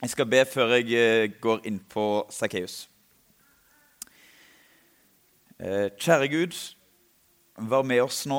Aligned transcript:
Jeg 0.00 0.14
skal 0.14 0.28
be 0.32 0.38
før 0.48 0.70
jeg 0.78 0.94
eh, 0.96 1.32
går 1.44 1.66
inn 1.68 1.76
på 1.92 2.02
Sakkeus. 2.32 2.86
Eh, 5.60 5.90
kjære 6.00 6.28
Gud, 6.32 6.56
vær 7.68 7.84
med 7.84 8.00
oss 8.06 8.22
nå. 8.30 8.38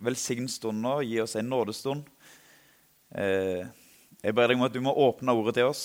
Velsign 0.00 0.46
stunden, 0.48 0.86
gi 1.04 1.18
oss 1.20 1.36
en 1.36 1.50
nådestund. 1.52 2.06
Eh, 3.12 3.68
jeg 4.22 4.36
ber 4.38 4.48
deg 4.48 4.56
om 4.56 4.64
at 4.64 4.72
du 4.72 4.80
må 4.80 4.94
åpne 4.96 5.34
ordet 5.36 5.58
til 5.58 5.68
oss. 5.68 5.82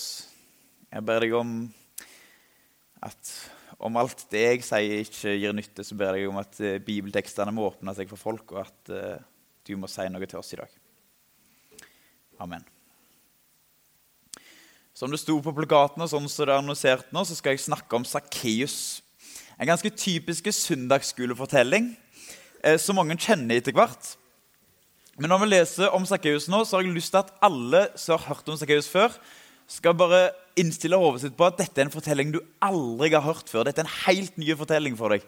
Jeg 0.88 1.04
ber 1.04 1.20
deg 1.26 1.36
om 1.36 1.52
at 3.04 3.34
om 3.76 4.00
alt 4.00 4.24
det 4.32 4.46
jeg 4.46 4.64
sier, 4.64 5.02
ikke 5.04 5.34
gir 5.36 5.58
nytte, 5.58 5.84
så 5.84 5.98
ber 6.00 6.16
jeg 6.16 6.30
deg 6.30 6.32
om 6.32 6.40
at 6.40 6.62
bibeltekstene 6.88 7.52
må 7.52 7.68
åpne 7.74 7.98
seg 7.98 8.08
for 8.14 8.24
folk, 8.24 8.56
og 8.56 8.64
at 8.64 8.94
du 9.68 9.76
må 9.76 9.92
si 9.92 10.08
noe 10.08 10.32
til 10.32 10.40
oss 10.40 10.56
i 10.56 10.62
dag. 10.64 10.80
Amen. 12.40 12.64
Som 14.96 15.12
det 15.12 15.20
sto 15.20 15.36
på 15.44 15.52
plakatene, 15.52 16.08
sånn 16.08 16.30
som 16.32 16.48
det 16.48 16.54
er 16.54 16.62
annonsert 16.62 17.10
nå, 17.12 17.26
så 17.28 17.36
skal 17.36 17.52
jeg 17.52 17.66
snakke 17.66 17.98
om 17.98 18.06
Sakkeus. 18.08 19.02
En 19.60 19.68
ganske 19.68 19.90
typisk 19.92 20.48
søndagsskolefortelling 20.56 21.90
eh, 22.64 22.78
som 22.80 22.96
mange 22.96 23.18
kjenner 23.20 23.60
etter 23.60 23.76
hvert. 23.76 24.14
Men 25.20 25.34
når 25.34 25.42
vi 25.42 25.50
leser 25.52 25.92
om 25.96 26.08
Sakkeus 26.08 26.48
nå, 26.52 26.62
så 26.64 26.78
har 26.78 26.86
jeg 26.86 26.96
lyst 26.96 27.12
til 27.12 27.20
at 27.26 27.34
alle 27.44 27.90
som 28.00 28.16
har 28.16 28.30
hørt 28.30 28.48
om 28.52 28.56
Sakkeus 28.60 28.88
før, 28.92 29.12
skal 29.68 29.98
bare 30.00 30.30
innstille 30.56 30.96
hodet 31.02 31.26
sitt 31.26 31.36
på 31.36 31.48
at 31.48 31.60
dette 31.60 31.82
er 31.82 31.90
en 31.90 31.94
fortelling 31.94 32.32
du 32.32 32.40
aldri 32.64 33.12
har 33.12 33.26
hørt 33.26 33.52
før. 33.52 33.68
Dette 33.68 33.84
er 33.84 33.90
en 33.90 33.98
helt 34.06 34.40
ny 34.40 34.48
fortelling 34.56 34.96
for 34.96 35.12
deg. 35.12 35.28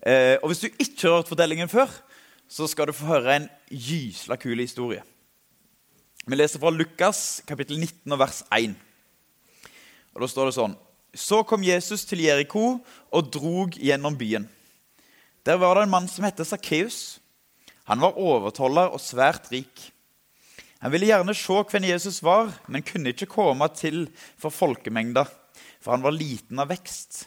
Eh, 0.00 0.38
og 0.40 0.48
hvis 0.48 0.64
du 0.64 0.70
ikke 0.70 1.10
har 1.10 1.18
hørt 1.18 1.32
fortellingen 1.34 1.68
før, 1.68 1.92
så 2.48 2.68
skal 2.70 2.88
du 2.88 2.96
få 2.96 3.10
høre 3.12 3.36
en 3.36 3.50
gysla 3.68 4.40
kul 4.40 4.64
historie. 4.64 5.04
Vi 6.24 6.40
leser 6.40 6.56
fra 6.56 6.72
Lukas 6.72 7.42
kapittel 7.44 7.76
19 7.76 8.16
og 8.16 8.24
vers 8.24 8.40
1. 8.48 8.72
Og 10.14 10.22
Da 10.22 10.30
står 10.30 10.50
det 10.50 10.56
sånn 10.58 10.76
Så 11.14 11.42
kom 11.46 11.62
Jesus 11.62 12.06
til 12.08 12.24
Jeriko 12.24 12.80
og 13.14 13.30
drog 13.30 13.76
gjennom 13.78 14.16
byen. 14.18 14.48
Der 15.44 15.58
var 15.60 15.76
det 15.76 15.84
en 15.84 15.92
mann 15.92 16.08
som 16.08 16.24
het 16.24 16.40
Sakkeus. 16.40 17.20
Han 17.84 18.00
var 18.00 18.16
overtoller 18.16 18.90
og 18.90 19.02
svært 19.02 19.50
rik. 19.52 19.92
Han 20.80 20.92
ville 20.92 21.10
gjerne 21.10 21.34
se 21.36 21.58
hvem 21.70 21.86
Jesus 21.88 22.22
var, 22.24 22.50
men 22.66 22.84
kunne 22.84 23.12
ikke 23.12 23.28
komme 23.30 23.68
til 23.76 24.08
for 24.40 24.52
folkemengda, 24.52 25.26
for 25.80 25.94
han 25.94 26.04
var 26.04 26.16
liten 26.16 26.58
av 26.60 26.72
vekst. 26.72 27.26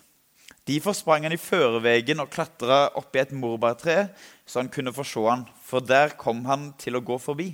Derfor 0.68 0.94
sprang 0.98 1.24
han 1.24 1.34
i 1.34 1.40
førevegen 1.40 2.20
og 2.20 2.32
klatra 2.34 2.88
opp 3.00 3.16
i 3.16 3.22
et 3.22 3.32
morbærtre, 3.32 4.10
så 4.46 4.60
han 4.60 4.72
kunne 4.74 4.92
få 4.94 5.06
se 5.08 5.24
han, 5.24 5.46
for 5.64 5.80
der 5.80 6.18
kom 6.20 6.44
han 6.50 6.74
til 6.82 7.00
å 7.00 7.04
gå 7.06 7.16
forbi. 7.22 7.54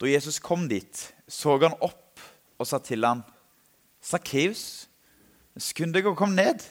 Da 0.00 0.08
Jesus 0.08 0.40
kom 0.42 0.66
dit, 0.68 1.04
så 1.28 1.54
han 1.60 1.76
opp 1.78 2.24
og 2.58 2.66
sa 2.66 2.80
til 2.82 3.06
han, 3.06 3.22
'Sakkeus, 4.00 4.88
skynd 5.60 5.92
deg 5.94 6.08
å 6.08 6.16
komme 6.16 6.38
ned, 6.38 6.64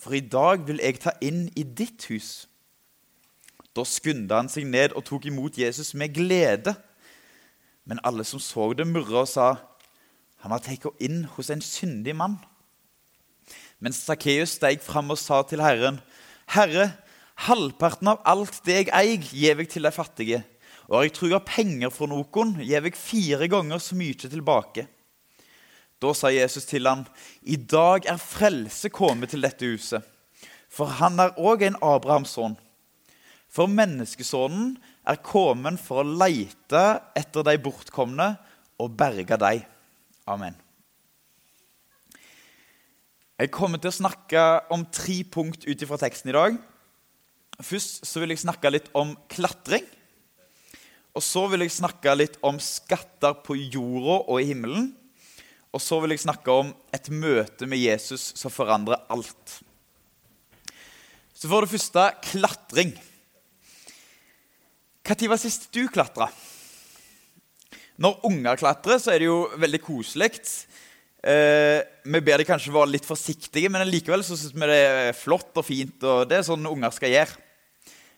for 0.00 0.16
i 0.16 0.24
dag 0.24 0.64
vil 0.66 0.80
jeg 0.80 1.02
ta 1.04 1.12
inn 1.24 1.46
i 1.56 1.62
ditt 1.64 2.08
hus.' 2.08 2.46
Da 3.74 3.82
skunda 3.82 4.38
han 4.38 4.48
seg 4.48 4.68
ned 4.70 4.94
og 4.94 5.02
tok 5.08 5.26
imot 5.26 5.58
Jesus 5.58 5.96
med 5.98 6.14
glede. 6.14 6.76
Men 7.84 7.98
alle 8.06 8.22
som 8.24 8.38
så 8.38 8.68
det, 8.72 8.86
murra 8.86 9.24
og 9.24 9.28
sa, 9.28 9.48
'Han 10.40 10.52
har 10.52 10.60
tatt 10.60 11.00
inn 11.00 11.24
hos 11.24 11.50
en 11.50 11.60
syndig 11.60 12.16
mann.' 12.16 12.38
Men 13.80 13.92
Sakkeus 13.92 14.56
steg 14.56 14.80
fram 14.80 15.10
og 15.10 15.18
sa 15.18 15.42
til 15.42 15.60
Herren, 15.60 16.00
'Herre, 16.46 16.92
halvparten 17.34 18.08
av 18.08 18.22
alt 18.24 18.60
det 18.64 18.86
jeg 18.86 18.94
eier, 18.94 19.18
gir 19.18 19.58
jeg 19.58 19.68
til 19.68 19.82
de 19.82 19.90
fattige.' 19.90 20.44
'Og 20.88 20.96
har 20.96 21.02
jeg 21.02 21.12
truga 21.12 21.38
penger 21.38 21.90
for 21.90 22.06
noen, 22.06 22.56
gir 22.60 22.80
jeg 22.80 22.94
fire 22.94 23.48
ganger 23.48 23.78
så 23.78 23.94
mye 23.94 24.14
tilbake.' 24.14 24.88
Da 26.04 26.12
sa 26.12 26.28
Jesus 26.28 26.66
til 26.68 26.86
ham, 26.86 27.06
'I 27.42 27.56
dag 27.56 28.06
er 28.06 28.20
frelse 28.20 28.90
kommet 28.92 29.32
til 29.32 29.44
dette 29.44 29.64
huset.' 29.64 30.04
For 30.68 30.90
han 30.98 31.20
er 31.22 31.36
òg 31.38 31.62
en 31.62 31.78
Abrahams 31.80 32.34
sønn. 32.34 32.56
For 33.48 33.70
menneskesonen 33.70 34.74
er 35.06 35.22
kommet 35.22 35.78
for 35.78 36.02
å 36.02 36.16
leite 36.18 36.82
etter 37.14 37.46
de 37.46 37.54
bortkomne 37.62 38.26
og 38.82 38.96
berge 38.98 39.38
dem. 39.38 39.62
Amen. 40.26 40.56
Jeg 43.38 43.52
kommer 43.54 43.78
til 43.78 43.92
å 43.92 44.00
snakke 44.00 44.42
om 44.74 44.82
tre 44.90 45.22
punkt 45.22 45.66
ut 45.66 45.86
fra 45.86 46.00
teksten 46.02 46.32
i 46.32 46.34
dag. 46.34 46.58
Først 47.62 48.02
så 48.06 48.22
vil 48.22 48.34
jeg 48.34 48.42
snakke 48.42 48.72
litt 48.74 48.90
om 48.98 49.14
klatring. 49.30 49.86
Og 51.14 51.22
så 51.22 51.44
vil 51.52 51.62
jeg 51.62 51.76
snakke 51.76 52.16
litt 52.18 52.40
om 52.42 52.58
skatter 52.58 53.36
på 53.46 53.54
jorda 53.54 54.18
og 54.24 54.40
i 54.42 54.48
himmelen. 54.50 54.90
Og 55.74 55.82
så 55.82 55.98
vil 56.00 56.14
jeg 56.14 56.22
snakke 56.22 56.54
om 56.54 56.70
et 56.94 57.10
møte 57.10 57.66
med 57.66 57.82
Jesus 57.82 58.30
som 58.38 58.52
forandrer 58.52 59.02
alt. 59.10 59.58
Så 61.34 61.50
for 61.50 61.66
det 61.66 61.72
første 61.74 62.04
klatring. 62.30 62.94
Når 65.04 65.28
var 65.28 65.40
sist 65.42 65.66
du 65.74 65.82
klatra? 65.92 66.30
Når 68.00 68.22
unger 68.26 68.58
klatrer, 68.58 69.00
så 69.02 69.12
er 69.12 69.22
det 69.22 69.28
jo 69.28 69.40
veldig 69.60 69.80
koselig. 69.82 70.30
Eh, 71.24 71.80
vi 72.06 72.22
ber 72.24 72.40
de 72.40 72.46
kanskje 72.48 72.72
være 72.74 72.94
litt 72.94 73.06
forsiktige, 73.06 73.70
men 73.70 73.84
likevel 73.90 74.24
så 74.26 74.38
syns 74.38 74.54
vi 74.54 74.70
det 74.70 74.78
er 74.78 75.18
flott 75.18 75.58
og 75.58 75.66
fint. 75.66 75.98
og 76.02 76.28
Det 76.30 76.38
er 76.38 76.46
sånn 76.46 76.70
unger 76.70 76.94
skal 76.94 77.12
gjøre. 77.12 77.43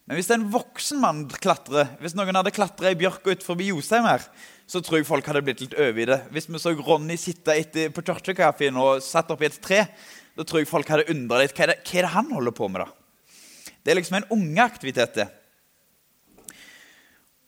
Men 0.06 0.20
hvis 0.20 0.28
en 0.30 0.44
voksen 0.52 1.00
mann 1.02 1.24
klatrer, 1.42 1.88
hvis 1.98 2.14
noen 2.14 2.38
hadde 2.38 2.54
klatra 2.54 2.92
i 2.92 2.98
bjørka 2.98 3.32
utenfor 3.34 3.62
Josheim 3.66 4.06
her, 4.06 4.22
så 4.66 4.78
tror 4.82 5.00
jeg 5.00 5.08
folk 5.08 5.26
hadde 5.26 5.42
blitt 5.46 5.64
litt 5.64 5.74
over 5.74 5.98
i 6.02 6.06
det. 6.06 6.20
Hvis 6.34 6.46
vi 6.46 6.60
så 6.62 6.72
Ronny 6.78 7.16
sitte 7.18 7.54
etter, 7.58 7.90
på 7.94 8.04
kirkekaffen 8.06 8.78
og 8.78 9.02
satt 9.02 9.32
oppi 9.34 9.48
et 9.48 9.58
tre, 9.62 9.82
da 10.38 10.46
tror 10.46 10.62
jeg 10.62 10.70
folk 10.70 10.92
hadde 10.94 11.08
undra 11.10 11.40
litt. 11.42 11.54
Hva 11.56 11.66
er, 11.66 11.74
det, 11.74 11.80
hva 11.82 11.98
er, 11.98 12.06
det, 12.06 12.12
han 12.14 12.30
holder 12.36 12.54
på 12.54 12.70
med, 12.70 12.86
da? 12.86 13.34
Det 13.82 13.92
er 13.92 13.98
liksom 13.98 14.20
en 14.20 14.30
ungeaktivitet, 14.36 15.18
det. 15.18 15.26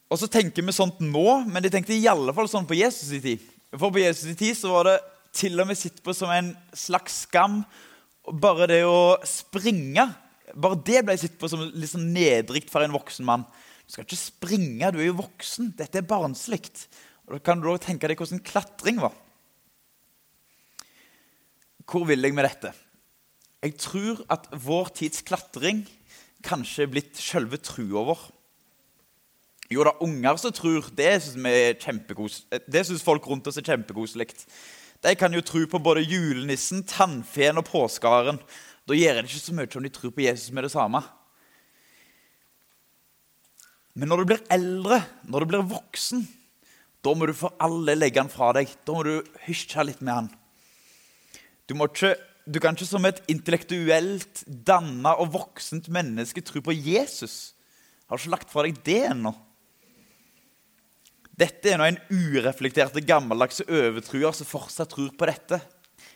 Og 0.09 0.19
så 0.19 0.29
tenker 0.33 0.65
vi 0.65 0.75
sånt 0.75 1.03
nå, 1.05 1.27
men 1.47 1.63
de 1.63 1.71
tenkte 1.71 1.95
i 1.95 2.11
alle 2.11 2.35
fall 2.35 2.49
sånn 2.51 2.67
på 2.67 2.79
Jesus' 2.79 3.15
i 3.19 3.23
tid. 3.23 3.49
For 3.75 3.93
på 3.93 4.03
Jesus' 4.03 4.33
i 4.33 4.39
tid 4.39 4.57
så 4.57 4.73
var 4.73 4.89
det 4.89 4.99
til 5.37 5.61
og 5.61 5.69
med 5.69 5.79
sett 5.79 6.01
på 6.03 6.15
som 6.17 6.31
en 6.33 6.55
slags 6.75 7.23
skam 7.27 7.61
bare 8.43 8.67
det 8.71 8.83
å 8.89 9.19
springe. 9.29 10.09
Bare 10.57 10.79
det 10.87 11.03
ble 11.05 11.17
sett 11.21 11.37
på 11.41 11.51
som 11.51 11.67
litt 11.69 11.91
sånn 11.91 12.11
nedrikt 12.15 12.71
for 12.73 12.85
en 12.85 12.95
voksen 12.95 13.27
mann. 13.29 13.45
Du 13.85 13.95
skal 13.95 14.07
ikke 14.07 14.21
springe, 14.21 14.93
du 14.93 15.01
er 15.01 15.11
jo 15.11 15.21
voksen. 15.21 15.73
Dette 15.77 16.01
er 16.01 16.09
barnslig. 16.09 16.63
Da 17.29 17.41
kan 17.45 17.61
du 17.61 17.69
også 17.69 17.89
tenke 17.89 18.09
deg 18.09 18.21
hvordan 18.21 18.45
klatring 18.45 19.01
var. 19.03 19.17
Hvor 21.89 22.05
vil 22.09 22.25
jeg 22.25 22.37
med 22.37 22.45
dette? 22.49 22.75
Jeg 23.65 23.75
tror 23.81 24.21
at 24.31 24.47
vår 24.53 24.93
tids 25.01 25.25
klatring 25.27 25.83
kanskje 26.47 26.85
er 26.85 26.93
blitt 26.93 27.17
selve 27.19 27.59
trua 27.61 28.05
vår. 28.11 28.27
Jo 29.73 29.85
da, 29.85 29.93
unger 30.05 30.39
som 30.41 30.53
tror, 30.55 30.87
det 30.97 31.11
syns, 31.25 32.39
det 32.69 32.85
syns 32.89 33.05
folk 33.05 33.27
rundt 33.29 33.49
oss 33.51 33.59
er 33.61 33.67
kjempekoselig. 33.67 34.31
De 35.05 35.13
kan 35.19 35.35
jo 35.35 35.43
tro 35.45 35.65
på 35.69 35.81
både 35.83 36.07
julenissen, 36.07 36.85
tannfeen 36.89 37.61
og 37.61 37.67
påskeharen. 37.69 38.41
Da 38.89 38.97
gjør 38.97 39.21
det 39.21 39.29
ikke 39.29 39.45
så 39.45 39.55
mye 39.57 39.69
om 39.77 39.85
de 39.85 39.93
tror 39.93 40.13
på 40.17 40.25
Jesus 40.25 40.53
med 40.55 40.65
det 40.65 40.73
samme. 40.73 41.03
Men 43.99 44.09
når 44.09 44.23
du 44.23 44.31
blir 44.31 44.45
eldre, 44.55 45.03
når 45.29 45.45
du 45.45 45.51
blir 45.51 45.71
voksen, 45.75 46.23
da 47.05 47.13
må 47.15 47.29
du 47.29 47.35
for 47.37 47.57
alle 47.63 47.97
legge 47.99 48.23
han 48.23 48.33
fra 48.33 48.53
deg. 48.57 48.71
Da 48.87 48.95
må 48.97 49.05
du 49.05 49.37
hysje 49.45 49.85
litt 49.85 50.01
med 50.01 50.15
han. 50.15 50.31
Du, 51.69 51.75
ikke, 51.77 52.15
du, 52.49 52.61
kan 52.63 52.79
ikke 52.79 52.89
som 52.89 53.05
et 53.05 53.21
intellektuelt, 53.29 54.45
danna 54.47 55.13
og 55.21 55.35
voksent 55.35 55.91
menneske 55.93 56.41
tro 56.47 56.63
på 56.65 56.73
Jesus. 56.73 57.53
Har 58.09 58.23
ikke 58.23 58.33
lagt 58.33 58.55
fra 58.55 58.65
deg 58.65 58.81
det 58.87 59.03
ennå? 59.11 59.35
Dette 61.39 61.71
er 61.71 61.79
nå 61.79 61.87
en 61.87 62.01
ureflekterte, 62.11 63.05
gammeldagse 63.07 63.69
overtruer 63.69 64.33
som 64.35 64.49
fortsatt 64.49 64.91
tror 64.95 65.13
på 65.15 65.29
dette. 65.29 65.61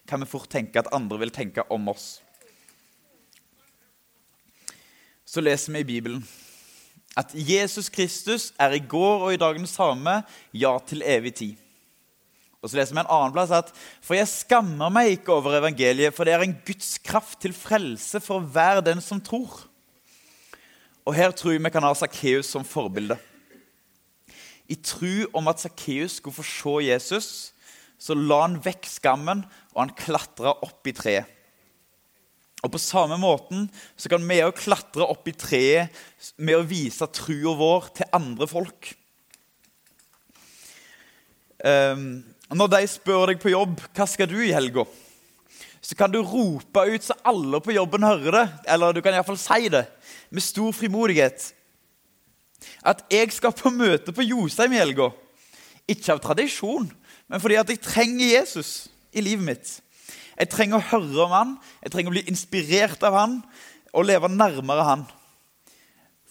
Kan 0.08 0.24
vi 0.24 0.30
fort 0.30 0.50
tenke 0.50 0.80
at 0.80 0.90
andre 0.96 1.20
vil 1.20 1.34
tenke 1.34 1.66
om 1.70 1.92
oss. 1.92 2.16
Så 5.32 5.40
leser 5.40 5.72
vi 5.72 5.80
i 5.80 5.88
Bibelen 5.88 6.24
at 7.16 7.32
Jesus 7.32 7.88
Kristus 7.92 8.50
er 8.60 8.72
i 8.76 8.84
går 8.88 9.26
og 9.26 9.34
i 9.34 9.40
dag 9.40 9.56
den 9.56 9.68
samme, 9.68 10.22
ja, 10.52 10.72
til 10.88 11.04
evig 11.04 11.34
tid. 11.36 11.58
Og 12.62 12.70
så 12.70 12.78
leser 12.78 12.94
vi 12.94 13.02
en 13.02 13.10
annen 13.10 13.34
plass 13.34 13.52
at 13.52 13.72
For 14.04 14.16
jeg 14.16 14.30
skammer 14.30 14.92
meg 14.92 15.16
ikke 15.16 15.34
over 15.34 15.58
evangeliet, 15.58 16.14
for 16.14 16.28
det 16.28 16.36
er 16.36 16.44
en 16.44 16.56
Guds 16.66 16.94
kraft 17.04 17.40
til 17.44 17.56
frelse 17.56 18.20
for 18.20 18.44
hver 18.44 18.80
den 18.84 19.00
som 19.04 19.20
tror. 19.20 19.64
Og 21.04 21.16
her 21.16 21.32
tror 21.34 21.56
jeg 21.56 21.64
vi 21.64 21.72
kan 21.74 21.84
ha 21.84 21.92
Sakkeus 21.96 22.52
som 22.52 22.64
forbilde. 22.64 23.16
I 24.68 24.76
tru 24.78 25.26
om 25.34 25.48
at 25.48 25.60
Sakkeus 25.60 26.20
skulle 26.20 26.36
få 26.36 26.46
se 26.46 26.76
Jesus, 26.86 27.28
så 27.98 28.14
la 28.14 28.44
han 28.44 28.60
vekk 28.62 28.86
skammen, 28.88 29.42
og 29.74 29.80
han 29.80 29.96
klatra 29.96 30.54
opp 30.62 30.86
i 30.86 30.94
treet. 30.96 31.28
Og 32.62 32.70
På 32.70 32.78
samme 32.78 33.18
måten 33.18 33.66
så 33.98 34.10
kan 34.10 34.22
vi 34.22 34.42
òg 34.44 34.54
klatre 34.54 35.06
opp 35.10 35.26
i 35.26 35.34
treet 35.34 36.02
med 36.38 36.60
å 36.60 36.66
vise 36.66 37.08
trua 37.10 37.56
vår 37.58 37.88
til 37.98 38.12
andre 38.14 38.46
folk. 38.46 38.92
Um, 41.62 42.22
Når 42.52 42.70
de 42.74 42.82
spør 42.90 43.32
deg 43.32 43.42
på 43.42 43.54
jobb 43.54 43.80
hva 43.94 44.06
skal 44.06 44.30
du 44.30 44.38
i 44.42 44.52
helga, 44.54 44.84
så 45.82 45.96
kan 45.98 46.12
du 46.12 46.20
rope 46.22 46.84
ut 46.86 47.02
så 47.02 47.16
alle 47.26 47.58
på 47.62 47.74
jobben 47.74 48.06
hører 48.06 48.36
det, 48.36 48.46
eller 48.70 48.94
du 48.94 49.00
kan 49.02 49.14
iallfall 49.16 49.40
si 49.40 49.66
det 49.72 49.82
med 50.30 50.44
stor 50.44 50.70
frimodighet. 50.76 51.48
At 52.86 53.02
jeg 53.10 53.32
skal 53.34 53.54
på 53.56 53.72
møte 53.74 54.14
på 54.14 54.22
Josheim 54.22 54.76
i 54.76 54.78
helga. 54.78 55.10
Ikke 55.90 56.14
av 56.14 56.22
tradisjon, 56.22 56.86
men 57.26 57.42
fordi 57.42 57.58
at 57.58 57.72
jeg 57.72 57.82
trenger 57.82 58.36
Jesus 58.36 58.86
i 59.10 59.24
livet 59.24 59.48
mitt. 59.48 59.72
Jeg 60.38 60.50
trenger 60.52 60.80
å 60.80 60.88
høre 60.92 61.26
om 61.26 61.34
han, 61.34 61.56
jeg 61.84 61.92
trenger 61.92 62.12
å 62.12 62.16
bli 62.16 62.24
inspirert 62.30 63.02
av 63.04 63.16
han 63.18 63.40
og 63.92 64.06
leve 64.08 64.30
nærmere 64.32 64.86
han. 64.88 65.04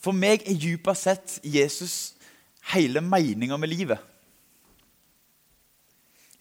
For 0.01 0.17
meg 0.17 0.47
er 0.49 0.57
dypest 0.57 1.05
sett 1.05 1.37
Jesus 1.45 1.95
hele 2.73 3.03
meninga 3.05 3.57
med 3.61 3.69
livet. 3.69 4.01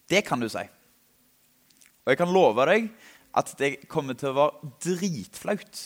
Det 0.09 0.23
kan 0.27 0.41
du 0.41 0.49
si. 0.51 0.63
Og 2.01 2.11
jeg 2.11 2.19
kan 2.19 2.33
love 2.33 2.65
deg 2.67 2.89
at 3.37 3.53
det 3.59 3.75
kommer 3.91 4.17
til 4.17 4.31
å 4.31 4.37
være 4.39 4.71
dritflaut. 4.83 5.83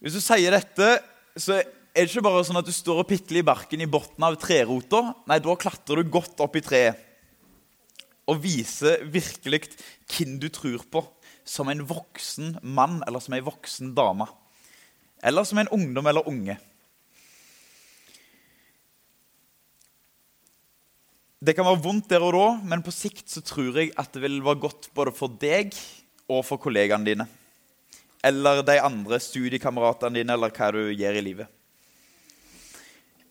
Hvis 0.00 0.16
du 0.16 0.22
sier 0.24 0.56
dette, 0.56 0.88
så 1.36 1.60
er 1.60 1.68
det 2.00 2.08
ikke 2.08 2.24
bare 2.24 2.42
sånn 2.48 2.58
at 2.58 2.66
du 2.66 2.72
står 2.74 3.02
og 3.02 3.10
pitler 3.10 3.42
i 3.42 3.46
barken 3.46 3.84
i 3.84 3.90
bunnen 3.90 4.26
av 4.26 4.40
trerota. 4.40 5.04
Nei, 5.28 5.38
da 5.44 5.56
klatrer 5.60 6.00
du 6.00 6.10
godt 6.10 6.40
opp 6.40 6.56
i 6.56 6.64
treet 6.64 7.09
og 8.30 8.42
viser 8.44 9.02
virkelig 9.10 9.64
hvem 10.10 10.38
du 10.42 10.48
tror 10.52 10.84
på 10.92 11.02
som 11.46 11.70
en 11.70 11.82
voksen 11.86 12.58
mann 12.62 13.00
eller 13.06 13.22
som 13.22 13.34
en 13.34 13.46
voksen 13.46 13.94
dame. 13.96 14.28
Eller 15.22 15.44
som 15.44 15.58
en 15.60 15.72
ungdom 15.74 16.06
eller 16.06 16.28
unge. 16.28 16.56
Det 21.40 21.54
kan 21.56 21.64
være 21.64 21.80
vondt 21.80 22.10
der 22.12 22.20
og 22.20 22.34
da, 22.36 22.46
men 22.68 22.82
på 22.84 22.92
sikt 22.92 23.32
så 23.32 23.40
tror 23.40 23.78
jeg 23.80 23.94
at 23.98 24.12
det 24.12 24.20
vil 24.26 24.42
være 24.44 24.60
godt 24.60 24.90
både 24.96 25.14
for 25.16 25.32
deg 25.40 25.72
og 26.28 26.44
for 26.44 26.60
kollegaene 26.60 27.08
dine. 27.08 27.26
Eller 28.20 28.60
de 28.60 28.76
andre 28.84 29.16
studiekameratene 29.24 30.20
dine, 30.20 30.36
eller 30.36 30.52
hva 30.52 30.68
du 30.76 30.82
gjør 30.92 31.16
i 31.16 31.24
livet. 31.24 31.48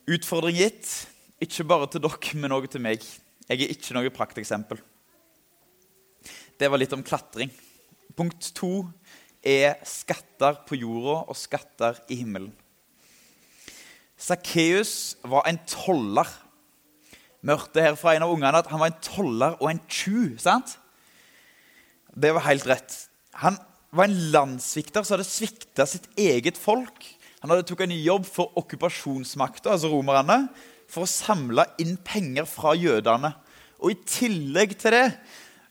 Utfordring 0.10 0.58
gitt, 0.58 0.90
ikke 1.38 1.68
bare 1.70 1.86
til 1.94 2.02
dere, 2.02 2.38
men 2.42 2.56
òg 2.58 2.66
til 2.74 2.82
meg. 2.82 3.06
Jeg 3.46 3.62
er 3.62 3.76
ikke 3.76 3.94
noe 3.94 4.10
prakteksempel. 4.14 4.82
Det 6.60 6.68
var 6.68 6.82
litt 6.82 6.94
om 6.96 7.06
klatring. 7.06 7.52
Punkt 8.20 8.52
to 8.58 8.84
er 9.46 9.80
skatter 9.88 10.60
på 10.68 10.76
jorda 10.82 11.22
og 11.32 11.38
skatter 11.40 12.02
i 12.12 12.20
himmelen. 12.20 12.52
Sakkeus 14.20 15.16
var 15.24 15.48
en 15.48 15.62
toller 15.70 16.28
vi 17.40 17.56
hørte 17.56 17.84
her 17.84 17.96
fra 17.96 18.16
en 18.16 18.26
av 18.26 18.34
ungene 18.34 18.60
at 18.60 18.68
han 18.68 18.82
var 18.82 18.92
en 18.92 19.04
toller 19.04 19.56
og 19.62 19.70
en 19.72 19.80
tjuv. 19.88 20.40
sant? 20.44 20.76
Det 22.12 22.34
var 22.36 22.44
helt 22.50 22.68
rett. 22.68 22.96
Han 23.40 23.56
var 23.96 24.10
en 24.10 24.18
landssvikter 24.34 25.06
som 25.06 25.16
hadde 25.16 25.30
svikta 25.30 25.86
sitt 25.88 26.10
eget 26.20 26.60
folk. 26.60 27.06
Han 27.40 27.54
hadde 27.54 27.64
tok 27.70 27.86
en 27.86 27.96
jobb 27.96 28.28
for 28.28 28.52
okkupasjonsmakta, 28.60 29.72
altså 29.72 29.92
romerne, 29.94 30.50
for 30.92 31.06
å 31.06 31.10
samle 31.10 31.64
inn 31.80 31.96
penger 32.04 32.50
fra 32.50 32.74
jødene. 32.76 33.32
Og 33.80 33.94
i 33.94 34.02
tillegg 34.04 34.76
til 34.82 34.98
det 34.98 35.06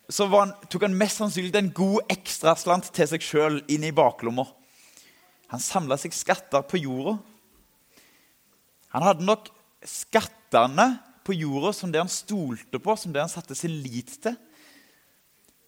så 0.08 0.24
han, 0.32 0.54
tok 0.72 0.86
han 0.86 0.96
mest 0.96 1.20
sannsynlig 1.20 1.52
en 1.58 1.72
god 1.76 2.12
ekstraslant 2.12 2.88
til 2.96 3.08
seg 3.10 3.24
sjøl 3.24 3.58
inn 3.68 3.84
i 3.84 3.92
baklomma. 3.92 4.46
Han 5.52 5.60
samla 5.60 5.98
seg 6.00 6.16
skatter 6.16 6.64
på 6.68 6.80
jorda. 6.80 7.18
Han 8.96 9.04
hadde 9.04 9.26
nok 9.28 9.50
skattene 9.84 10.90
på 11.28 11.36
jorda 11.36 11.74
som 11.76 11.92
det 11.92 12.00
han 12.00 12.12
stolte 12.12 12.80
på, 12.80 12.96
som 12.96 13.12
det 13.12 13.20
han 13.20 13.32
satte 13.32 13.56
sin 13.56 13.74
lit 13.84 14.14
til. 14.24 14.36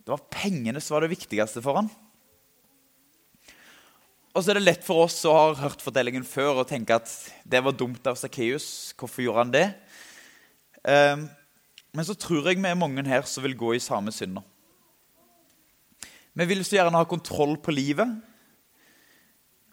Det 0.01 0.13
var 0.15 0.25
pengene 0.33 0.81
som 0.81 0.97
var 0.97 1.05
det 1.05 1.13
viktigste 1.13 1.61
for 1.65 1.83
han. 1.83 1.91
Og 4.31 4.41
så 4.41 4.53
er 4.53 4.61
det 4.61 4.65
lett 4.65 4.87
for 4.87 5.05
oss 5.05 5.19
som 5.21 5.37
har 5.37 5.59
hørt 5.59 5.83
fortellingen 5.85 6.25
før, 6.25 6.63
å 6.63 6.69
tenke 6.69 6.97
at 6.97 7.13
det 7.45 7.61
var 7.65 7.77
dumt 7.77 8.05
av 8.09 8.17
Sakkeus. 8.17 8.95
Hvorfor 8.97 9.27
gjorde 9.27 9.45
han 9.45 9.53
det? 9.53 9.67
Um, 10.81 11.27
men 11.97 12.07
så 12.07 12.15
tror 12.15 12.47
jeg 12.47 12.61
vi 12.61 12.69
er 12.71 12.79
mange 12.79 13.05
her 13.09 13.27
som 13.27 13.45
vil 13.45 13.57
gå 13.59 13.75
i 13.75 13.83
samme 13.83 14.13
synder. 14.15 14.45
Vi 16.39 16.47
vil 16.47 16.63
så 16.65 16.79
gjerne 16.79 17.01
ha 17.01 17.09
kontroll 17.09 17.57
på 17.59 17.75
livet. 17.75 18.07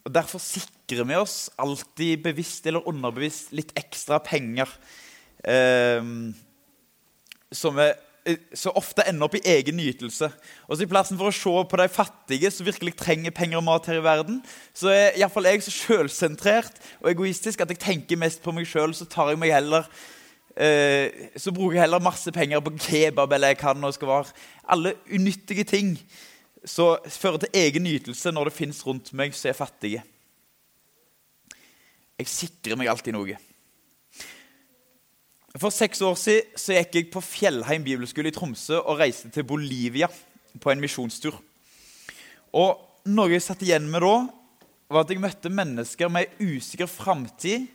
og 0.06 0.14
Derfor 0.14 0.42
sikrer 0.42 1.06
vi 1.06 1.20
oss 1.20 1.52
alltid 1.58 2.24
bevisst 2.26 2.66
eller 2.66 2.88
underbevisst 2.90 3.54
litt 3.54 3.76
ekstra 3.78 4.18
penger 4.24 4.72
eh, 5.46 6.02
som 7.54 7.78
eh, 7.80 7.94
så 8.58 8.74
ofte 8.76 9.06
ender 9.08 9.28
opp 9.28 9.38
i 9.38 9.44
egen 9.54 9.78
nytelse. 9.80 10.28
Og 10.68 10.76
så 10.76 10.84
I 10.84 10.90
plassen 10.90 11.20
for 11.20 11.30
å 11.30 11.36
se 11.36 11.54
på 11.70 11.80
de 11.80 11.88
fattige 11.92 12.52
som 12.52 12.68
virkelig 12.68 12.98
trenger 13.00 13.36
penger 13.36 13.62
og 13.62 13.68
mat 13.70 13.88
her 13.88 14.02
i 14.02 14.04
verden, 14.04 14.42
så 14.76 14.92
er 14.92 15.16
iallfall 15.16 15.48
jeg 15.48 15.64
så 15.64 15.76
selvsentrert 15.76 16.82
og 17.00 17.12
egoistisk 17.14 17.64
at 17.64 17.72
jeg 17.72 17.84
tenker 17.86 18.20
mest 18.20 18.42
på 18.44 18.56
meg 18.56 18.68
sjøl. 18.68 18.96
Så 18.98 19.08
tar 19.08 19.32
jeg 19.32 19.40
meg 19.40 19.56
heller 19.56 19.88
eh, 20.58 21.30
så 21.38 21.54
bruker 21.54 21.78
jeg 21.78 21.86
heller 21.86 22.04
masse 22.04 22.32
penger 22.34 22.64
på 22.66 22.74
kebab 22.82 23.34
eller 23.34 23.54
jeg 23.54 23.60
kan 23.62 23.80
nå 23.80 23.92
skal 23.96 24.12
være. 24.12 24.36
Alle 24.74 24.96
unyttige 25.14 25.64
ting 25.68 25.96
som 26.68 26.98
fører 27.08 27.46
til 27.46 27.60
egen 27.62 27.86
nytelse 27.88 28.34
når 28.34 28.50
det 28.50 28.58
fins 28.58 28.82
rundt 28.86 29.14
meg 29.18 29.36
som 29.38 29.52
er 29.52 29.58
fattige. 29.58 30.04
Jeg 32.18 32.32
sikrer 32.32 32.80
meg 32.80 32.90
alltid 32.90 33.14
noe. 33.14 33.38
For 35.58 35.74
seks 35.74 36.02
år 36.06 36.18
siden 36.20 36.58
så 36.60 36.76
gikk 36.76 36.98
jeg 36.98 37.12
på 37.14 37.22
Fjellheim 37.24 37.86
bibelskole 37.86 38.30
i 38.30 38.36
Tromsø 38.36 38.82
og 38.82 39.00
reiste 39.00 39.30
til 39.34 39.46
Bolivia 39.48 40.10
på 40.62 40.74
en 40.74 40.82
misjonstur. 40.82 41.38
Og 42.58 42.84
Noe 43.08 43.32
jeg 43.32 43.40
satt 43.46 43.62
igjen 43.64 43.86
med 43.88 44.04
da, 44.04 44.16
var 44.92 45.06
at 45.06 45.12
jeg 45.14 45.22
møtte 45.24 45.52
mennesker 45.52 46.10
med 46.12 46.34
usikker 46.44 46.90
framtid. 46.92 47.70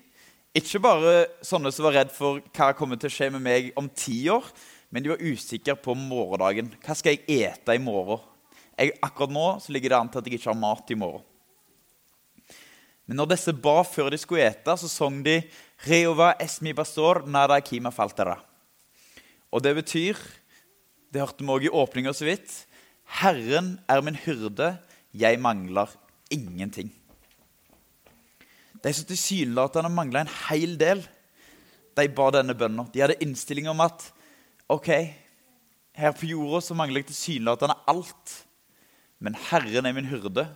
Ikke 0.52 0.82
bare 0.84 1.12
sånne 1.40 1.70
som 1.72 1.86
var 1.86 1.94
redd 1.96 2.10
for 2.12 2.42
hva 2.52 2.74
kommer 2.76 2.98
til 3.00 3.08
å 3.08 3.14
skje 3.14 3.30
med 3.32 3.40
meg 3.40 3.70
om 3.80 3.88
ti 3.88 4.18
år, 4.28 4.44
men 4.92 5.00
de 5.00 5.12
var 5.14 5.24
usikre 5.24 5.76
på 5.80 5.94
morgendagen. 5.96 6.68
Hva 6.84 6.96
skal 6.98 7.16
jeg 7.16 7.46
ete 7.48 7.72
i 7.72 7.80
morgen? 7.80 8.20
Jeg, 8.76 8.92
akkurat 9.04 9.32
nå 9.32 9.46
ligger 9.72 9.94
det 9.94 9.98
an 9.98 10.10
til 10.12 10.20
at 10.20 10.28
jeg 10.28 10.40
ikke 10.40 10.50
har 10.50 10.60
mat 10.60 10.92
i 10.92 10.98
morgen. 11.00 11.24
Men 13.08 13.18
når 13.18 13.32
disse 13.32 13.54
ba 13.64 13.78
før 13.84 14.12
de 14.12 14.20
skulle 14.20 14.44
ete, 14.44 14.76
så 14.76 14.88
sang 14.92 15.22
de 15.24 15.40
Reova 15.88 16.34
esmi 16.40 16.74
bastor 16.76 17.24
nada 17.26 17.56
kima 17.64 17.90
faltera. 17.90 18.36
Og 19.52 19.64
det 19.64 19.72
betyr, 19.80 20.20
det 21.12 21.24
hørte 21.24 21.44
vi 21.44 21.50
også 21.50 21.68
i 21.68 21.76
åpninga 21.80 22.12
så 22.16 22.28
vidt, 22.28 22.54
Herren 23.20 23.74
er 23.90 24.04
min 24.04 24.16
hyrde, 24.16 24.74
jeg 25.12 25.40
mangler 25.40 25.90
ingenting. 26.32 26.92
De 28.82 28.92
som 28.94 29.06
tilsynelatende 29.06 29.90
mangla 29.94 30.24
en 30.24 30.32
hel 30.48 30.74
del, 30.80 31.04
de 31.96 32.08
ba 32.16 32.30
denne 32.34 32.56
bønnen. 32.58 32.88
De 32.92 33.02
hadde 33.02 33.20
innstilling 33.22 33.68
om 33.70 33.82
at 33.84 34.08
ok, 34.72 34.90
her 35.98 36.14
på 36.16 36.30
jorda 36.30 36.62
så 36.64 36.76
mangler 36.78 37.02
jeg 37.02 37.12
tilsynelatende 37.12 37.78
alt. 37.90 38.36
Men 39.22 39.38
Herren 39.50 39.86
er 39.86 39.94
min 39.94 40.08
hyrde, 40.10 40.48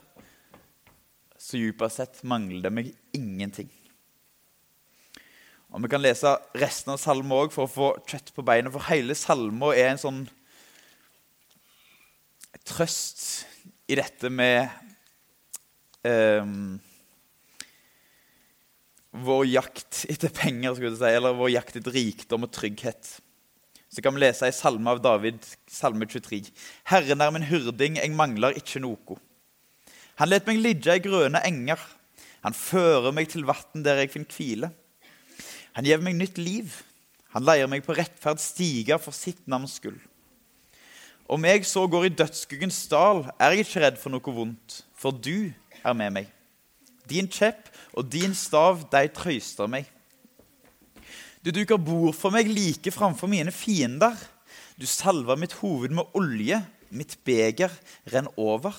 så 1.38 1.60
dypest 1.60 2.00
sett 2.00 2.22
mangler 2.26 2.64
det 2.64 2.72
meg 2.74 2.94
ingenting. 3.14 3.68
Og 5.70 5.82
Vi 5.82 5.90
kan 5.92 6.02
lese 6.02 6.32
resten 6.56 6.94
av 6.94 6.98
salmen 7.02 7.34
òg 7.36 7.52
for 7.54 7.66
å 7.66 7.70
få 7.70 7.88
kjøtt 8.08 8.32
på 8.34 8.42
beina, 8.46 8.72
For 8.72 8.88
hele 8.88 9.14
salmen 9.14 9.74
er 9.74 9.92
en 9.92 10.02
sånn 10.02 10.20
trøst 12.66 13.46
i 13.86 13.94
dette 13.94 14.30
med 14.32 14.66
um, 16.02 16.80
vår 19.24 19.46
jakt 19.48 20.04
etter 20.10 20.32
penger, 20.34 20.74
skulle 20.74 20.92
jeg 20.92 21.00
si, 21.00 21.12
eller 21.18 21.36
vår 21.38 21.52
jakt 21.54 21.78
etter 21.78 21.94
rikdom 21.94 22.46
og 22.46 22.52
trygghet. 22.54 23.16
Så 23.92 24.02
kan 24.02 24.16
vi 24.16 24.20
lese 24.24 24.48
i 24.50 24.54
salme 24.54 24.92
av 24.92 25.00
David, 25.04 25.38
salme 25.70 26.08
23. 26.10 26.50
Herren 26.90 27.22
er 27.22 27.32
min 27.32 27.46
hyrding, 27.48 28.00
jeg 28.00 28.12
mangler 28.16 28.58
ikke 28.58 28.82
noe. 28.84 29.16
Han 30.20 30.32
let 30.32 30.48
meg 30.48 30.60
ligge 30.60 30.96
i 30.96 31.04
grønne 31.04 31.40
enger. 31.46 31.80
Han 32.44 32.56
fører 32.56 33.14
meg 33.14 33.30
til 33.32 33.46
vann 33.48 33.84
der 33.84 34.02
jeg 34.02 34.12
finner 34.12 34.36
hvile. 34.36 34.70
Han 35.76 35.86
gir 35.88 36.02
meg 36.04 36.16
nytt 36.18 36.40
liv. 36.40 36.76
Han 37.36 37.44
leier 37.44 37.68
meg 37.68 37.84
på 37.84 37.96
rettferd 37.96 38.40
stiger 38.40 39.00
for 39.02 39.16
sitt 39.16 39.42
navns 39.50 39.76
skyld. 39.76 39.98
Om 41.28 41.44
jeg 41.48 41.66
så 41.66 41.82
går 41.90 42.06
i 42.06 42.14
dødsskuggens 42.14 42.84
dal, 42.88 43.24
er 43.42 43.52
jeg 43.52 43.66
ikke 43.66 43.82
redd 43.82 43.98
for 43.98 44.14
noe 44.14 44.34
vondt, 44.36 44.82
for 44.94 45.10
du 45.10 45.50
er 45.82 45.96
med 45.98 46.14
meg. 46.14 46.35
Din 47.08 47.28
kjepp 47.30 47.70
og 47.96 48.08
din 48.12 48.34
stav, 48.34 48.84
de 48.92 49.04
trøyster 49.14 49.70
meg. 49.70 49.88
Du 51.44 51.52
duker 51.54 51.78
bord 51.78 52.16
for 52.18 52.34
meg 52.34 52.50
like 52.50 52.90
framfor 52.90 53.30
mine 53.30 53.54
fiender. 53.54 54.16
Du 54.76 54.86
salver 54.86 55.38
mitt 55.38 55.54
hoved 55.62 55.94
med 55.94 56.10
olje, 56.18 56.58
mitt 56.90 57.16
beger 57.24 57.72
renner 58.10 58.34
over. 58.36 58.74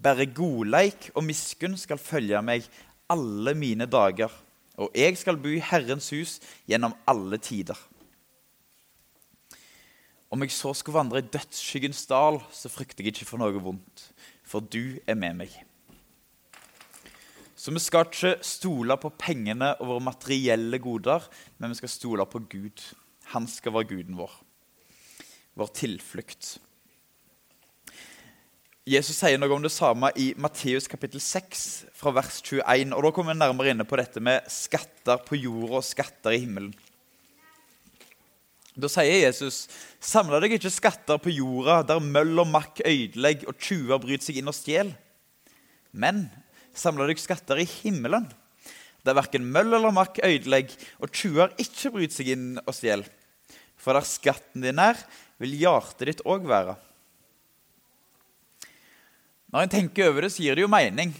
Bare 0.00 0.24
godleik 0.24 1.10
og 1.14 1.26
miskunn 1.28 1.76
skal 1.76 2.00
følge 2.00 2.40
meg 2.40 2.64
alle 3.10 3.52
mine 3.58 3.84
dager 3.90 4.32
og 4.80 4.96
jeg 4.96 5.16
skal 5.20 5.38
bo 5.40 5.50
i 5.52 5.60
Herrens 5.60 6.08
hus 6.14 6.38
gjennom 6.68 6.96
alle 7.08 7.38
tider. 7.42 7.76
Om 10.30 10.44
jeg 10.46 10.54
så 10.54 10.72
skulle 10.78 11.00
vandre 11.00 11.20
i 11.20 11.26
dødsskyggens 11.26 12.04
dal, 12.08 12.38
så 12.54 12.70
frykter 12.70 13.04
jeg 13.04 13.16
ikke 13.16 13.28
for 13.28 13.42
noe 13.42 13.60
vondt, 13.60 14.06
for 14.46 14.62
du 14.62 15.00
er 15.06 15.18
med 15.18 15.42
meg. 15.42 15.56
Så 17.60 17.74
vi 17.76 17.80
skal 17.82 18.06
ikke 18.08 18.38
stole 18.46 18.94
på 18.96 19.10
pengene 19.20 19.74
og 19.82 19.90
våre 19.90 20.04
materielle 20.06 20.78
goder, 20.80 21.26
men 21.60 21.74
vi 21.74 21.76
skal 21.82 21.92
stole 21.92 22.24
på 22.24 22.40
Gud. 22.48 22.80
Han 23.34 23.48
skal 23.50 23.74
være 23.74 23.90
guden 23.90 24.16
vår, 24.16 24.32
vår 25.60 25.72
tilflukt. 25.76 26.54
Jesus 28.88 29.20
sier 29.20 29.36
noe 29.36 29.52
om 29.52 29.60
det 29.62 29.74
samme 29.74 30.08
i 30.16 30.30
Matteus 30.40 30.88
kapittel 30.88 31.20
6, 31.20 31.66
fra 32.00 32.14
vers 32.16 32.40
21. 32.40 32.96
og 32.96 33.04
Da 33.04 33.12
kommer 33.12 33.36
vi 33.36 33.42
nærmere 33.42 33.74
inne 33.74 33.84
på 33.84 34.00
dette 34.00 34.24
med 34.24 34.48
skatter 34.48 35.20
på 35.26 35.36
jorda 35.36 35.82
og 35.82 35.86
skatter 35.86 36.32
i 36.32 36.40
himmelen. 36.46 36.72
Da 38.80 38.88
sier 38.88 39.26
Jesus, 39.26 39.68
'Samla 40.00 40.40
deg 40.40 40.56
ikke 40.56 40.72
skatter 40.72 41.18
på 41.20 41.28
jorda, 41.28 41.82
der 41.82 42.00
møll 42.00 42.38
og 42.40 42.48
makk 42.48 42.80
ødelegger 42.86 43.52
og 43.52 43.58
tjuver 43.60 44.00
bryter 44.00 44.24
seg 44.24 44.40
inn 44.40 44.48
og 44.48 44.56
stjeler.' 44.56 44.96
Men 45.92 46.30
samla 46.76 47.06
dere 47.08 47.20
skatter 47.20 47.60
i 47.62 47.68
himmelen, 47.68 48.28
der 49.06 49.16
verken 49.16 49.48
møll 49.48 49.72
eller 49.78 49.94
makk 49.94 50.20
ødelegger 50.24 50.76
og 51.00 51.14
tjuver 51.14 51.54
ikke 51.60 51.92
bryter 51.94 52.20
seg 52.20 52.34
inn 52.34 52.46
og 52.66 52.74
stjeler. 52.76 53.08
For 53.80 53.96
der 53.96 54.04
skatten 54.04 54.64
din 54.64 54.80
er, 54.82 54.98
vil 55.40 55.56
hjertet 55.56 56.10
ditt 56.10 56.24
òg 56.28 56.44
være. 56.48 56.76
Når 59.50 59.64
en 59.64 59.72
tenker 59.72 60.10
over 60.10 60.26
det, 60.26 60.34
så 60.34 60.44
gir 60.44 60.58
det 60.58 60.66
jo 60.66 60.70
mening. 60.70 61.14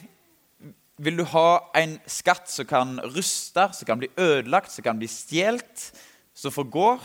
Vil 1.00 1.16
du 1.19 1.25
ha 1.33 1.47
en 1.80 1.97
skatt 2.04 2.50
som 2.52 2.69
kan 2.69 2.99
ruste, 3.16 3.64
som 3.75 3.88
kan 3.88 3.99
bli 4.02 4.11
ødelagt, 4.21 4.71
som 4.71 4.85
kan 4.85 5.00
bli 5.00 5.09
stjålet, 5.11 5.88
som 6.37 6.52
forgår? 6.54 7.00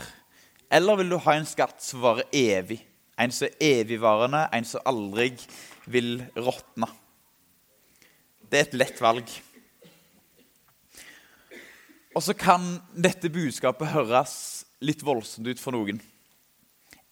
Eller 0.70 1.00
vil 1.00 1.16
du 1.16 1.18
ha 1.24 1.38
en 1.38 1.48
skatt 1.48 1.80
som 1.82 2.04
varer 2.04 2.28
evig? 2.36 2.82
En 3.18 3.32
som 3.32 3.48
er 3.48 3.80
evigvarende, 3.80 4.44
en 4.52 4.68
som 4.68 4.84
aldri 4.86 5.32
vil 5.88 6.20
råtne. 6.36 6.92
Det 8.50 8.60
er 8.60 8.68
et 8.68 8.78
lett 8.78 9.02
valg. 9.02 9.30
Og 12.16 12.24
så 12.24 12.36
kan 12.38 12.78
dette 12.96 13.32
budskapet 13.32 13.92
høres 13.92 14.36
litt 14.86 15.02
voldsomt 15.04 15.50
ut 15.50 15.60
for 15.60 15.76
noen. 15.76 16.00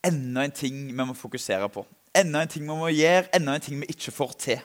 Enda 0.04 0.46
en 0.46 0.56
ting 0.56 0.86
vi 0.92 0.96
må 1.00 1.16
fokusere 1.18 1.68
på. 1.72 1.84
Enda 2.16 2.44
en 2.44 2.52
ting 2.52 2.64
vi 2.64 2.78
må 2.78 2.92
gjøre, 2.94 3.28
enda 3.36 3.58
en 3.58 3.66
ting 3.66 3.82
vi 3.82 3.90
ikke 3.92 4.14
får 4.16 4.38
til. 4.46 4.64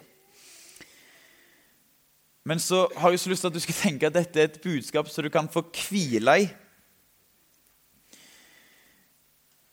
Men 2.49 2.61
så 2.63 2.87
har 2.97 3.13
jeg 3.13 3.21
så 3.21 3.33
lyst 3.33 3.45
til 3.45 3.51
at 3.51 3.57
du 3.57 3.61
skal 3.61 3.77
tenke 3.77 4.09
at 4.09 4.17
dette 4.17 4.41
er 4.41 4.49
et 4.49 4.63
budskap 4.63 5.11
som 5.11 5.27
du 5.27 5.31
kan 5.33 5.51
få 5.53 5.65
hvile 5.89 6.37
i. 6.45 6.47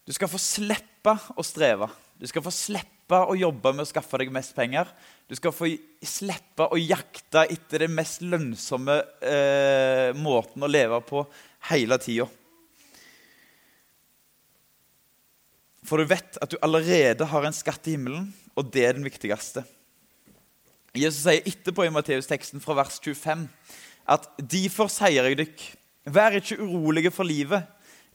Du 0.05 0.13
skal 0.13 0.29
få 0.29 0.41
slippe 0.41 1.15
å 1.35 1.45
streve. 1.45 1.87
Du 2.19 2.27
skal 2.29 2.43
få 2.45 2.53
slippe 2.53 2.94
å 3.13 3.35
jobbe 3.37 3.73
med 3.75 3.85
å 3.85 3.89
skaffe 3.89 4.17
deg 4.17 4.31
mest 4.33 4.55
penger. 4.57 4.89
Du 5.29 5.35
skal 5.37 5.53
få 5.53 5.69
slippe 6.05 6.65
å 6.65 6.79
jakte 6.79 7.45
etter 7.53 7.85
den 7.85 7.93
mest 7.93 8.23
lønnsomme 8.25 8.97
eh, 9.21 10.09
måten 10.17 10.65
å 10.65 10.69
leve 10.71 10.97
på 11.05 11.21
hele 11.69 11.99
tida. 12.01 12.25
For 15.85 16.01
du 16.01 16.09
vet 16.09 16.39
at 16.41 16.49
du 16.49 16.57
allerede 16.65 17.27
har 17.29 17.45
en 17.45 17.53
skatt 17.53 17.85
i 17.85 17.93
himmelen, 17.93 18.31
og 18.57 18.71
det 18.73 18.87
er 18.87 18.97
den 18.97 19.05
viktigste. 19.05 19.61
Jesus 20.95 21.25
sier 21.25 21.45
etterpå 21.45 21.85
i 21.85 21.93
Matteus-teksten 21.93 22.63
fra 22.63 22.77
vers 22.79 22.97
25 23.03 23.45
at 24.15 24.27
derfor 24.39 24.89
sier 24.89 25.27
jeg 25.27 25.37
dykk, 25.41 25.63
vær 26.13 26.37
ikke 26.39 26.57
urolige 26.61 27.11
for 27.13 27.27
livet, 27.27 27.65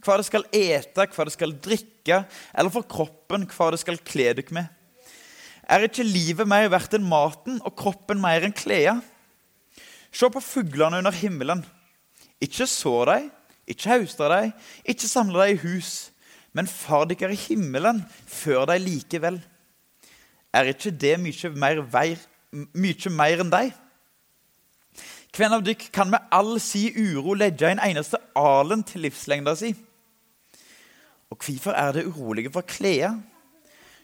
hva 0.01 0.17
det 0.17 0.27
skal 0.27 0.47
ete, 0.55 1.07
hva 1.13 1.27
det 1.27 1.35
skal 1.35 1.55
drikke, 1.63 2.23
eller 2.57 2.73
for 2.73 2.87
kroppen, 2.89 3.45
hva 3.53 3.71
det 3.75 3.81
skal 3.83 4.01
kle 4.07 4.31
dykk 4.39 4.55
med. 4.57 4.80
Er 5.71 5.87
ikke 5.87 6.03
livet 6.03 6.49
mer 6.51 6.67
verdt 6.73 6.97
enn 6.99 7.07
maten 7.07 7.61
og 7.63 7.77
kroppen 7.79 8.19
mer 8.23 8.43
enn 8.43 8.57
klærne? 8.57 9.05
Se 10.11 10.27
på 10.27 10.43
fuglene 10.43 10.99
under 10.99 11.15
himmelen. 11.15 11.63
Ikke 12.43 12.67
så 12.67 13.05
de, 13.07 13.21
ikke 13.71 13.93
hauster 13.93 14.33
de, 14.33 14.55
ikke 14.83 15.07
samler 15.07 15.45
de 15.45 15.55
i 15.55 15.61
hus 15.63 16.11
men 16.57 16.67
far 16.67 17.07
dykkar 17.07 17.33
i 17.35 17.39
himmelen 17.39 18.03
før 18.27 18.67
de 18.71 18.79
likevel. 18.83 19.39
Er 20.53 20.73
ikke 20.73 20.91
det 20.91 21.15
mye 21.23 21.53
mer, 21.55 21.83
veir, 21.93 22.19
mye 22.51 23.13
mer 23.15 23.45
enn 23.45 23.53
deg? 23.53 23.71
Hvem 25.31 25.55
av 25.55 25.63
dykk 25.63 25.87
kan 25.95 26.11
med 26.11 26.27
all 26.35 26.57
si 26.63 26.89
uro 26.91 27.37
legge 27.39 27.69
en 27.71 27.83
eneste 27.85 28.19
alen 28.35 28.83
til 28.87 29.07
livslengda 29.07 29.55
si? 29.59 29.71
Og 31.31 31.39
hvorfor 31.39 31.77
er 31.79 31.95
det 31.95 32.09
urolige 32.09 32.51
for 32.51 32.67
klær? 32.67 33.15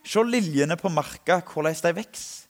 Se 0.06 0.22
liljene 0.22 0.76
på 0.78 0.90
marka, 0.92 1.40
hvordan 1.42 1.74
de 1.82 1.94
vokser. 1.98 2.44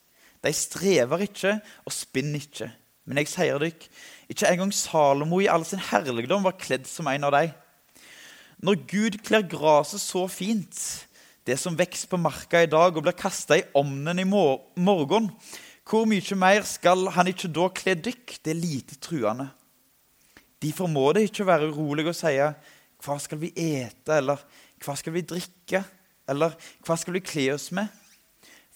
De 0.45 0.53
strever 0.53 1.25
ikke 1.25 1.57
og 1.89 1.95
spinner 1.95 2.45
ikke. 2.45 2.69
Men 3.07 3.23
jeg 3.23 3.31
sier 3.33 3.59
dere, 3.63 3.89
ikke 4.29 4.51
engang 4.51 4.73
Salomo 4.75 5.39
i 5.41 5.49
all 5.51 5.65
sin 5.67 5.81
herligdom 5.83 6.45
var 6.45 6.59
kledd 6.61 6.87
som 6.91 7.09
en 7.11 7.27
av 7.27 7.35
dem. 7.35 7.55
Når 8.67 8.83
Gud 8.91 9.19
kler 9.25 9.47
gresset 9.47 10.03
så 10.03 10.25
fint, 10.31 10.77
det 11.47 11.59
som 11.63 11.77
vokser 11.79 12.11
på 12.11 12.19
marka 12.19 12.63
i 12.65 12.71
dag 12.71 12.97
og 12.97 13.05
blir 13.07 13.17
kasta 13.17 13.59
i 13.59 13.67
ovnen 13.79 14.19
i 14.19 14.27
morgen, 14.27 15.31
hvor 15.87 16.07
mye 16.11 16.39
mer 16.39 16.65
skal 16.67 17.07
han 17.15 17.31
ikke 17.31 17.53
da 17.55 17.69
kle 17.71 17.95
dykk? 18.09 18.39
Det 18.43 18.53
er 18.53 18.59
lite 18.59 18.99
truende. 18.99 19.49
Derfor 20.63 20.91
må 20.91 21.13
det 21.15 21.29
ikke 21.29 21.47
være 21.47 21.71
urolig 21.71 22.09
å 22.11 22.17
si 22.17 22.35
hva 22.37 23.19
skal 23.23 23.39
vi 23.39 23.53
ete, 23.55 24.17
eller 24.19 24.41
hva 24.83 24.97
skal 24.99 25.15
vi 25.15 25.23
drikke, 25.23 25.85
eller 26.31 26.55
hva 26.87 26.97
skal 26.99 27.17
vi 27.17 27.25
kle 27.25 27.49
oss 27.55 27.71
med? 27.75 27.91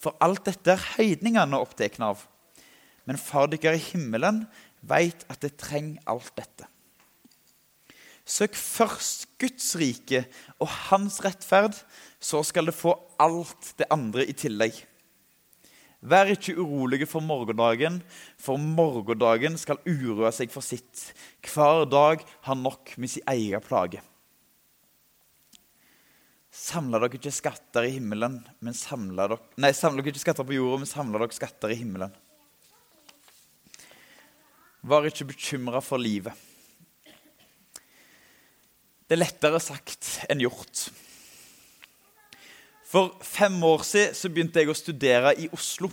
For 0.01 0.17
alt 0.23 0.45
dette 0.47 0.73
er 0.73 0.89
høydningene 0.97 1.59
opptatt 1.61 1.99
av. 2.01 2.25
Men 3.05 3.19
far 3.21 3.49
dere 3.51 3.77
i 3.77 3.87
himmelen 3.91 4.45
veit 4.81 5.25
at 5.29 5.41
det 5.43 5.57
trenger 5.61 6.01
alt 6.09 6.31
dette. 6.37 6.67
Søk 8.25 8.55
først 8.55 9.27
Guds 9.41 9.73
rike 9.75 10.23
og 10.61 10.69
hans 10.89 11.19
rettferd, 11.25 11.75
så 12.21 12.43
skal 12.45 12.69
det 12.69 12.77
få 12.77 12.93
alt 13.19 13.73
det 13.81 13.89
andre 13.91 14.25
i 14.29 14.35
tillegg. 14.37 14.77
Vær 16.01 16.31
ikke 16.33 16.55
urolige 16.57 17.05
for 17.05 17.21
morgendagen, 17.21 17.99
for 18.41 18.57
morgendagen 18.57 19.57
skal 19.61 19.81
uroe 19.85 20.31
seg 20.33 20.53
for 20.53 20.65
sitt. 20.65 21.11
Hver 21.45 21.85
dag 21.89 22.23
har 22.47 22.57
nok 22.57 22.95
med 22.97 23.11
sin 23.11 23.27
egen 23.29 23.61
plage. 23.61 24.01
Samla 26.51 26.99
dere 26.99 27.15
ikke 27.15 27.31
skatter 27.31 27.87
i 27.87 27.95
himmelen, 27.95 28.41
men 28.59 28.75
samla 28.75 29.29
dere, 29.31 29.39
nei, 29.63 29.71
samla 29.75 30.03
dere 30.03 30.11
ikke 30.11 30.25
skatter 30.25 30.47
på 30.47 30.57
jorda, 30.57 30.81
men 30.81 30.89
samla 30.89 31.21
dere 31.23 31.37
skatter 31.37 31.71
i 31.71 31.79
himmelen. 31.79 32.13
Var 34.81 35.07
ikke 35.07 35.29
bekymra 35.31 35.79
for 35.85 36.01
livet 36.01 36.35
det 39.11 39.17
er 39.17 39.25
lettere 39.25 39.59
sagt 39.59 40.07
enn 40.31 40.39
gjort. 40.39 40.85
For 42.87 43.09
fem 43.27 43.57
år 43.67 43.83
siden 43.83 44.13
så 44.15 44.29
begynte 44.31 44.63
jeg 44.63 44.71
å 44.71 44.75
studere 44.77 45.33
i 45.35 45.49
Oslo. 45.51 45.89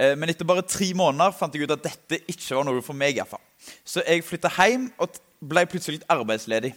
Eh, 0.00 0.14
men 0.16 0.32
etter 0.32 0.48
bare 0.48 0.64
tre 0.64 0.88
måneder 0.96 1.36
fant 1.36 1.52
jeg 1.52 1.68
ut 1.68 1.74
at 1.76 1.84
dette 1.84 2.22
ikke 2.32 2.56
var 2.56 2.64
noe 2.64 2.80
for 2.80 2.96
meg. 2.96 3.12
I 3.12 3.20
hvert 3.20 3.34
fall. 3.34 3.44
Så 3.84 4.00
jeg 4.08 4.24
flytta 4.24 4.54
hjem 4.56 4.88
og 4.96 5.20
ble 5.44 5.66
plutselig 5.68 5.98
litt 5.98 6.08
arbeidsledig. 6.16 6.72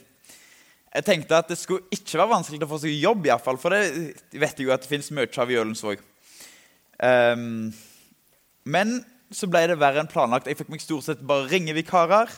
Jeg 0.94 1.06
tenkte 1.06 1.38
at 1.38 1.50
det 1.52 1.58
skulle 1.60 1.86
ikke 1.94 2.18
være 2.18 2.32
vanskelig 2.32 2.64
å 2.64 2.70
få 2.72 2.80
seg 2.82 2.96
jobb, 2.96 3.28
fall, 3.44 3.60
for 3.62 3.76
det 3.76 4.16
vet 4.32 4.58
jeg 4.58 4.68
jo 4.68 4.74
at 4.74 4.86
det 4.86 4.90
fins 4.90 5.12
mye 5.14 5.30
av 5.30 5.52
i 5.52 5.60
Ølensvåg. 5.60 6.04
Um, 7.04 7.74
men 8.66 8.98
så 9.34 9.50
ble 9.52 9.66
det 9.70 9.80
verre 9.80 10.02
enn 10.02 10.10
planlagt. 10.10 10.48
Jeg 10.48 10.58
fikk 10.60 10.72
meg 10.72 10.82
stort 10.82 11.06
sett 11.06 11.26
bare 11.28 11.50
ringevikarer. 11.52 12.32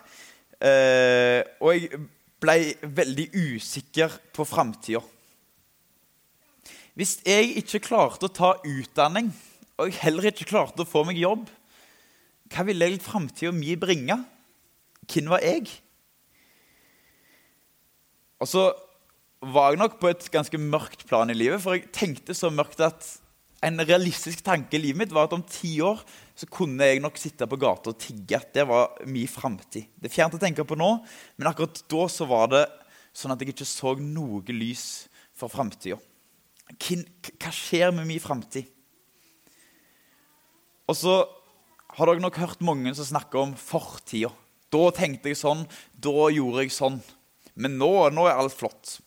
Uh, 0.60 1.42
og 1.62 1.76
jeg 1.76 2.02
ble 2.42 2.58
veldig 3.00 3.28
usikker 3.36 4.18
på 4.36 4.46
framtida. 4.48 5.02
Hvis 7.00 7.20
jeg 7.24 7.54
ikke 7.62 7.84
klarte 7.86 8.28
å 8.28 8.34
ta 8.34 8.56
utdanning, 8.66 9.30
og 9.80 9.88
jeg 9.88 10.02
heller 10.02 10.32
ikke 10.32 10.50
klarte 10.50 10.84
å 10.84 10.90
få 10.90 11.06
meg 11.08 11.22
jobb, 11.22 11.46
hva 12.50 12.66
ville 12.68 12.90
framtida 13.04 13.54
mi 13.56 13.78
bringe? 13.80 14.18
Hvem 15.08 15.30
var 15.32 15.46
jeg? 15.46 15.70
Og 18.40 18.48
så 18.48 18.70
var 19.40 19.72
jeg 19.72 19.80
nok 19.80 19.98
på 20.02 20.12
et 20.12 20.28
ganske 20.32 20.60
mørkt 20.60 21.06
plan 21.08 21.32
i 21.32 21.38
livet, 21.38 21.62
for 21.64 21.76
jeg 21.76 21.92
tenkte 21.96 22.36
så 22.36 22.52
mørkt 22.52 22.82
at 22.84 23.08
en 23.66 23.82
realistisk 23.84 24.42
tanke 24.46 24.78
i 24.78 24.82
livet 24.82 25.02
mitt 25.02 25.14
var 25.16 25.28
at 25.28 25.36
om 25.36 25.44
ti 25.44 25.74
år 25.84 26.00
så 26.38 26.48
kunne 26.48 26.88
jeg 26.88 27.02
nok 27.04 27.18
sitte 27.20 27.48
på 27.50 27.60
gata 27.60 27.92
og 27.92 28.00
tigge. 28.00 28.40
Det 28.56 28.64
var 28.68 28.94
min 29.08 29.28
framtid. 29.28 29.90
Det 30.00 30.08
er 30.08 30.16
fjernt 30.16 30.38
å 30.38 30.42
tenke 30.42 30.64
på 30.68 30.78
nå, 30.80 30.92
men 31.36 31.50
akkurat 31.50 31.82
da 31.92 32.06
så 32.12 32.28
var 32.30 32.52
det 32.54 32.64
sånn 33.16 33.34
at 33.36 33.44
jeg 33.44 33.52
ikke 33.52 33.68
så 33.68 33.96
noe 34.00 34.56
lys 34.56 34.86
for 35.36 35.52
framtida. 35.52 36.00
Hva 36.80 37.52
skjer 37.56 37.92
med 37.96 38.08
min 38.08 38.24
framtid? 38.24 38.70
Og 40.90 40.96
så 40.98 41.20
har 41.98 42.08
dere 42.08 42.24
nok 42.24 42.40
hørt 42.40 42.64
mange 42.64 42.94
som 42.96 43.08
snakker 43.08 43.44
om 43.44 43.56
fortida. 43.60 44.32
Da 44.70 44.90
tenkte 44.94 45.32
jeg 45.32 45.40
sånn, 45.40 45.66
da 45.98 46.30
gjorde 46.32 46.64
jeg 46.64 46.74
sånn. 46.74 47.00
Men 47.60 47.76
nå, 47.80 47.92
nå 48.16 48.26
er 48.28 48.40
alt 48.40 48.56
flott. 48.56 48.98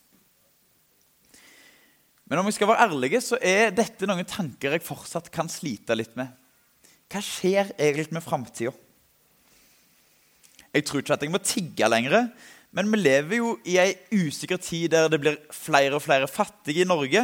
Men 2.29 2.39
om 2.39 2.47
vi 2.47 2.53
skal 2.55 2.69
være 2.69 2.87
ærlige, 2.87 3.21
så 3.21 3.37
er 3.41 3.73
dette 3.75 4.07
noen 4.09 4.25
tanker 4.29 4.75
jeg 4.75 4.85
fortsatt 4.85 5.31
kan 5.33 5.49
slite 5.51 5.97
litt 5.97 6.15
med. 6.17 6.31
Hva 7.11 7.21
skjer 7.21 7.73
egentlig 7.75 8.15
med 8.15 8.25
framtida? 8.25 8.73
Jeg 10.73 10.87
tror 10.89 11.03
ikke 11.03 11.13
at 11.13 11.25
jeg 11.25 11.33
må 11.33 11.41
tigge 11.45 11.89
lenger, 11.89 12.31
men 12.73 12.89
vi 12.89 12.97
lever 13.03 13.37
jo 13.37 13.51
i 13.69 13.75
ei 13.77 13.91
usikker 14.15 14.57
tid 14.57 14.95
der 14.95 15.11
det 15.13 15.19
blir 15.21 15.37
flere 15.53 15.99
og 15.99 16.01
flere 16.01 16.29
fattige 16.29 16.81
i 16.81 16.89
Norge. 16.89 17.21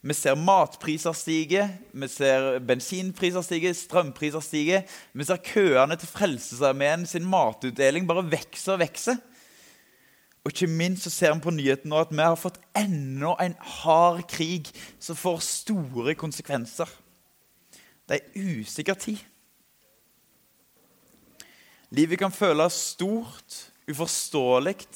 Vi 0.00 0.14
ser 0.16 0.38
matpriser 0.40 1.12
stige, 1.16 1.66
vi 1.92 2.08
ser 2.08 2.60
bensinpriser 2.64 3.44
stige, 3.44 3.74
strømpriser 3.76 4.44
stige. 4.44 4.80
Vi 5.12 5.26
ser 5.28 5.42
køene 5.44 5.98
til 6.00 6.08
Frelsesarmeen 6.08 7.04
sin 7.10 7.26
matutdeling 7.28 8.08
bare 8.08 8.24
vokse 8.30 8.72
og 8.72 8.80
vokse. 8.86 9.18
Og 10.46 10.52
ikke 10.52 10.68
minst 10.70 11.02
så 11.02 11.10
ser 11.10 11.32
vi 11.34 11.42
på 11.42 11.50
nyheten 11.50 11.90
nå 11.90 11.98
at 11.98 12.12
vi 12.14 12.22
har 12.22 12.36
fått 12.38 12.60
enda 12.78 13.32
en 13.42 13.56
hard 13.82 14.20
krig 14.30 14.68
som 15.02 15.18
får 15.18 15.40
store 15.42 16.14
konsekvenser. 16.14 16.86
Det 18.06 18.20
er 18.20 18.44
usikker 18.54 18.94
tid. 18.94 19.18
Livet 21.90 22.22
kan 22.22 22.30
føles 22.30 22.78
stort, 22.94 23.58
uforståelig 23.90 24.86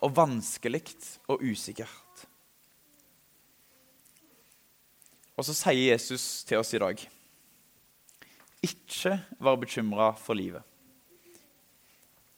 og 0.00 0.16
vanskelig 0.16 0.86
og 1.28 1.44
usikkert. 1.44 2.24
Og 5.36 5.44
så 5.44 5.52
sier 5.52 5.92
Jesus 5.92 6.40
til 6.48 6.56
oss 6.56 6.72
i 6.72 6.80
dag 6.80 7.04
ikke 8.64 9.18
vær 9.44 9.60
bekymra 9.60 10.14
for 10.16 10.40
livet. 10.40 10.64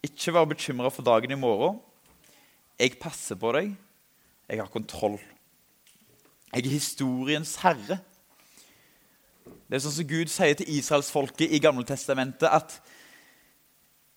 Ikke 0.02 0.34
vær 0.34 0.50
bekymra 0.50 0.90
for 0.90 1.06
dagen 1.06 1.30
i 1.30 1.38
morgen. 1.38 1.78
Jeg 2.78 2.94
passer 3.02 3.38
på 3.38 3.50
deg. 3.56 3.72
Jeg 4.48 4.60
har 4.60 4.70
kontroll. 4.70 5.18
Jeg 6.52 6.62
er 6.62 6.70
historiens 6.70 7.56
herre. 7.64 7.98
Det 9.68 9.76
er 9.76 9.82
sånn 9.84 9.96
som 9.98 10.08
Gud 10.08 10.30
sier 10.32 10.54
til 10.56 10.70
israelsfolket 10.78 11.50
i 11.52 11.60
Gammeltestamentet 11.60 12.46
at 12.48 12.78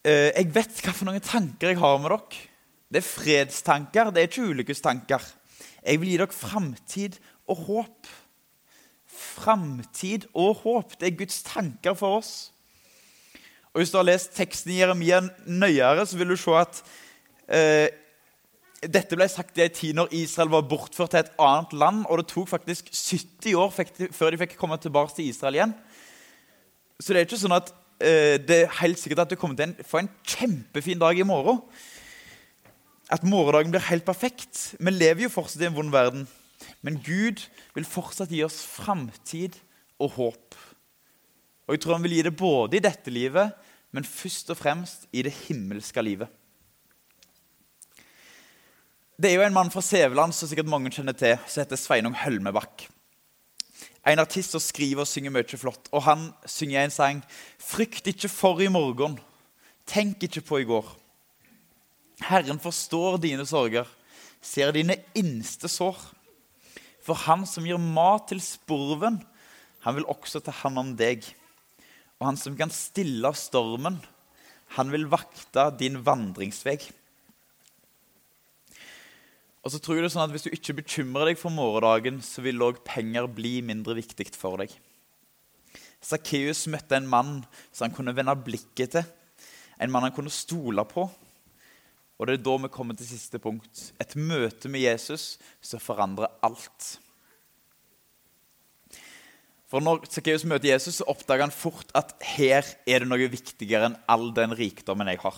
eh, 0.05 0.29
jeg 0.29 0.51
vet 0.53 0.79
hva 0.85 0.93
for 0.95 1.09
noen 1.09 1.23
tanker 1.25 1.73
jeg 1.73 1.81
har 1.81 1.99
med 1.99 2.13
dere. 2.13 2.39
Det 2.91 3.01
er 3.01 3.07
fredstanker, 3.07 4.11
det 4.11 4.21
er 4.21 4.29
ikke 4.29 4.47
ulykkestanker. 4.51 5.25
Jeg 5.81 5.99
vil 5.99 6.11
gi 6.11 6.17
dere 6.21 6.35
framtid 6.35 7.17
og 7.49 7.65
håp. 7.67 8.09
Framtid 9.11 10.27
og 10.31 10.61
håp. 10.61 10.95
Det 10.99 11.09
er 11.09 11.17
Guds 11.19 11.41
tanker 11.47 11.95
for 11.97 12.19
oss. 12.21 12.51
Og 13.71 13.81
Hvis 13.81 13.91
du 13.91 13.97
har 13.97 14.07
lest 14.07 14.35
teksten 14.35 14.73
i 14.73 14.81
Jeremia 14.81 15.21
nøyere, 15.47 16.05
så 16.05 16.19
vil 16.19 16.33
du 16.33 16.37
se 16.39 16.55
at 16.59 16.83
eh, 17.47 17.87
dette 18.81 19.17
ble 19.17 19.27
sagt 19.29 19.59
i 19.59 19.65
en 19.65 19.75
tid 19.75 19.97
når 19.97 20.13
Israel 20.17 20.49
var 20.55 20.65
bortført 20.69 21.13
til 21.13 21.21
et 21.21 21.33
annet 21.41 21.75
land. 21.77 22.03
Og 22.09 22.21
det 22.21 22.29
tok 22.31 22.49
faktisk 22.49 22.89
70 22.89 23.53
år 23.61 23.71
før 24.15 24.33
de 24.33 24.41
fikk 24.41 24.57
komme 24.57 24.79
tilbake 24.81 25.13
til 25.17 25.29
Israel 25.29 25.59
igjen. 25.59 25.75
Så 27.01 27.13
det 27.13 27.21
er 27.21 27.29
ikke 27.29 27.41
sånn 27.41 27.57
at 27.57 27.71
eh, 28.01 28.37
det 28.41 28.63
er 28.63 28.77
helt 28.81 29.01
sikkert 29.01 29.25
at 29.25 29.33
du 29.33 29.37
kommer 29.37 29.57
til 29.59 29.73
å 29.73 29.87
få 29.89 30.01
en 30.01 30.11
kjempefin 30.25 31.01
dag 31.01 31.17
i 31.17 31.27
morgen 31.27 31.61
at 33.11 33.27
morgendagen 33.27 33.73
blir 33.73 33.83
helt 33.89 34.05
perfekt. 34.07 34.75
Vi 34.79 34.91
lever 34.93 35.25
jo 35.25 35.33
fortsatt 35.33 35.65
i 35.65 35.67
en 35.67 35.75
vond 35.75 35.91
verden. 35.91 36.27
Men 36.85 36.99
Gud 37.03 37.43
vil 37.75 37.87
fortsatt 37.87 38.31
gi 38.31 38.43
oss 38.45 38.61
framtid 38.63 39.57
og 40.01 40.15
håp. 40.15 40.59
Og 41.67 41.75
jeg 41.75 41.83
tror 41.83 41.97
han 41.97 42.05
vil 42.05 42.15
gi 42.17 42.25
det 42.27 42.37
både 42.39 42.79
i 42.79 42.83
dette 42.83 43.11
livet, 43.13 43.51
men 43.91 44.07
først 44.07 44.53
og 44.53 44.59
fremst 44.59 45.09
i 45.11 45.23
det 45.25 45.33
himmelske 45.45 46.03
livet. 46.03 46.31
Det 49.21 49.29
er 49.29 49.35
jo 49.37 49.43
en 49.45 49.53
mann 49.53 49.69
fra 49.69 49.83
Sæveland 49.85 50.33
som 50.33 50.49
sikkert 50.49 50.69
mange 50.71 50.89
kjenner 50.89 51.13
til, 51.13 51.35
som 51.45 51.61
heter 51.61 51.77
Sveinung 51.77 52.15
Hølmebakk. 52.17 52.87
En 54.09 54.17
artist 54.17 54.55
som 54.55 54.61
skriver 54.63 55.03
og 55.03 55.09
synger 55.09 55.33
mye 55.35 55.57
flott. 55.61 55.91
Og 55.93 56.01
han 56.07 56.23
synger 56.49 56.81
en 56.81 56.93
sang 56.95 57.19
'Frykt 57.59 58.07
ikke 58.09 58.29
for 58.29 58.57
i 58.65 58.65
morgen'. 58.65 59.19
Tenk 59.85 60.23
ikke 60.23 60.41
på 60.41 60.61
i 60.61 60.65
går. 60.65 60.87
Herren 62.21 62.57
forstår 62.59 63.19
dine 63.21 63.45
sorger, 63.45 63.85
ser 64.41 64.71
dine 64.71 64.95
innste 65.13 65.69
sår. 65.69 65.97
For 67.05 67.13
han 67.13 67.45
som 67.45 67.65
gir 67.65 67.77
mat 67.77 68.27
til 68.27 68.41
sporven, 68.41 69.21
han 69.81 69.95
vil 69.95 70.05
også 70.05 70.41
ta 70.41 70.51
hand 70.51 70.79
om 70.79 70.95
deg. 70.95 71.21
Og 72.19 72.25
han 72.25 72.37
som 72.37 72.57
kan 72.57 72.69
stille 72.69 73.33
stormen, 73.35 74.01
han 74.67 74.91
vil 74.91 75.05
vakte 75.05 75.77
din 75.77 76.01
vandringsvei. 76.05 76.79
Og 79.61 79.73
så 79.73 79.77
tror 79.77 79.97
jeg 79.97 80.05
det 80.05 80.09
er 80.09 80.15
sånn 80.15 80.25
at 80.25 80.33
Hvis 80.33 80.47
du 80.47 80.53
ikke 80.55 80.79
bekymrer 80.81 81.31
deg 81.31 81.39
for 81.39 81.53
morgendagen, 81.53 82.21
så 82.25 82.41
vil 82.45 82.63
òg 82.65 82.81
penger 82.87 83.29
bli 83.29 83.59
mindre 83.65 83.97
viktig 83.99 84.31
for 84.33 84.61
deg. 84.61 84.73
Sakkeus 86.01 86.65
møtte 86.71 86.97
en 86.97 87.09
mann 87.09 87.33
som 87.69 87.85
han 87.85 87.93
kunne 87.93 88.15
vende 88.17 88.33
blikket 88.41 88.95
til. 88.95 89.05
En 89.81 89.91
mann 89.93 90.07
han 90.07 90.15
kunne 90.15 90.33
stole 90.33 90.85
på. 90.89 91.05
Og 92.21 92.27
det 92.27 92.37
er 92.37 92.43
da 92.45 92.57
vi 92.63 92.73
kommer 92.73 92.97
til 92.97 93.09
siste 93.09 93.41
punkt. 93.41 93.87
Et 94.01 94.17
møte 94.17 94.69
med 94.69 94.83
Jesus 94.83 95.35
som 95.61 95.81
forandrer 95.81 96.29
alt. 96.45 96.97
For 99.69 99.81
Når 99.81 100.03
Sakkeus 100.11 100.43
møter 100.43 100.73
Jesus, 100.73 100.99
så 100.99 101.07
oppdager 101.09 101.45
han 101.45 101.53
fort 101.53 101.93
at 101.95 102.11
her 102.33 102.65
er 102.85 103.01
det 103.01 103.07
noe 103.07 103.29
viktigere 103.31 103.87
enn 103.87 104.01
all 104.11 104.33
den 104.35 104.53
rikdommen 104.57 105.07
jeg 105.13 105.21
har. 105.21 105.37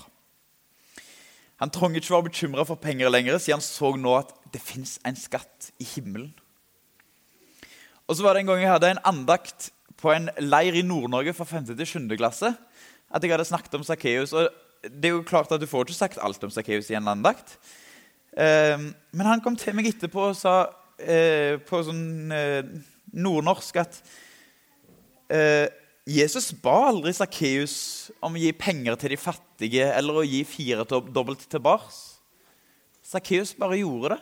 Han 1.61 1.71
trengte 1.71 2.01
ikke 2.01 2.15
være 2.15 2.29
bekymra 2.29 2.65
for 2.67 2.81
penger 2.81 3.11
lenger, 3.11 3.37
siden 3.37 3.59
han 3.59 3.65
så 3.65 3.93
nå 3.95 4.15
at 4.17 4.33
det 4.53 4.61
fins 4.61 4.97
en 5.05 5.17
skatt 5.17 5.69
i 5.81 5.87
himmelen. 5.95 6.33
Og 8.07 8.17
så 8.17 8.25
var 8.25 8.33
det 8.33 8.43
En 8.43 8.51
gang 8.51 8.61
jeg 8.61 8.71
hadde 8.71 8.91
en 8.91 9.05
andakt 9.05 9.69
på 9.97 10.11
en 10.11 10.29
leir 10.39 10.75
i 10.75 10.83
Nord-Norge 10.83 11.33
fra 11.33 11.45
5. 11.47 11.71
til 11.77 11.87
7. 11.87 12.17
klasse. 12.17 12.53
At 13.13 13.23
jeg 13.23 13.31
hadde 13.31 13.45
snakket 13.45 13.75
om 13.77 13.83
Sakkeus 13.83 14.33
det 14.83 15.07
er 15.07 15.15
jo 15.15 15.23
klart 15.23 15.51
at 15.51 15.61
Du 15.61 15.67
får 15.67 15.85
ikke 15.85 15.95
sagt 15.95 16.19
alt 16.21 16.43
om 16.43 16.51
Sakkeus 16.51 16.89
i 16.91 16.97
en 16.97 17.07
andakt. 17.07 17.57
Eh, 18.37 18.79
men 19.11 19.27
han 19.27 19.41
kom 19.41 19.55
til 19.55 19.75
meg 19.75 19.87
etterpå 19.87 20.29
og 20.31 20.35
sa 20.35 20.55
eh, 20.99 21.55
på 21.63 21.83
sånn 21.85 22.33
eh, 22.33 22.65
nordnorsk 23.13 23.79
at 23.83 24.01
Jesus 26.03 26.49
ba 26.59 26.89
aldri 26.89 27.13
Sakkeus 27.15 27.75
om 28.19 28.35
å 28.35 28.41
gi 28.41 28.51
penger 28.51 28.97
til 28.99 29.13
de 29.13 29.19
fattige 29.19 29.85
eller 29.87 30.19
å 30.19 30.25
gi 30.27 30.41
fire 30.43 30.83
dobbelt 30.83 31.45
tilbake. 31.47 31.93
Sakkeus 33.07 33.53
bare 33.55 33.79
gjorde 33.79 34.17
det. 34.17 34.19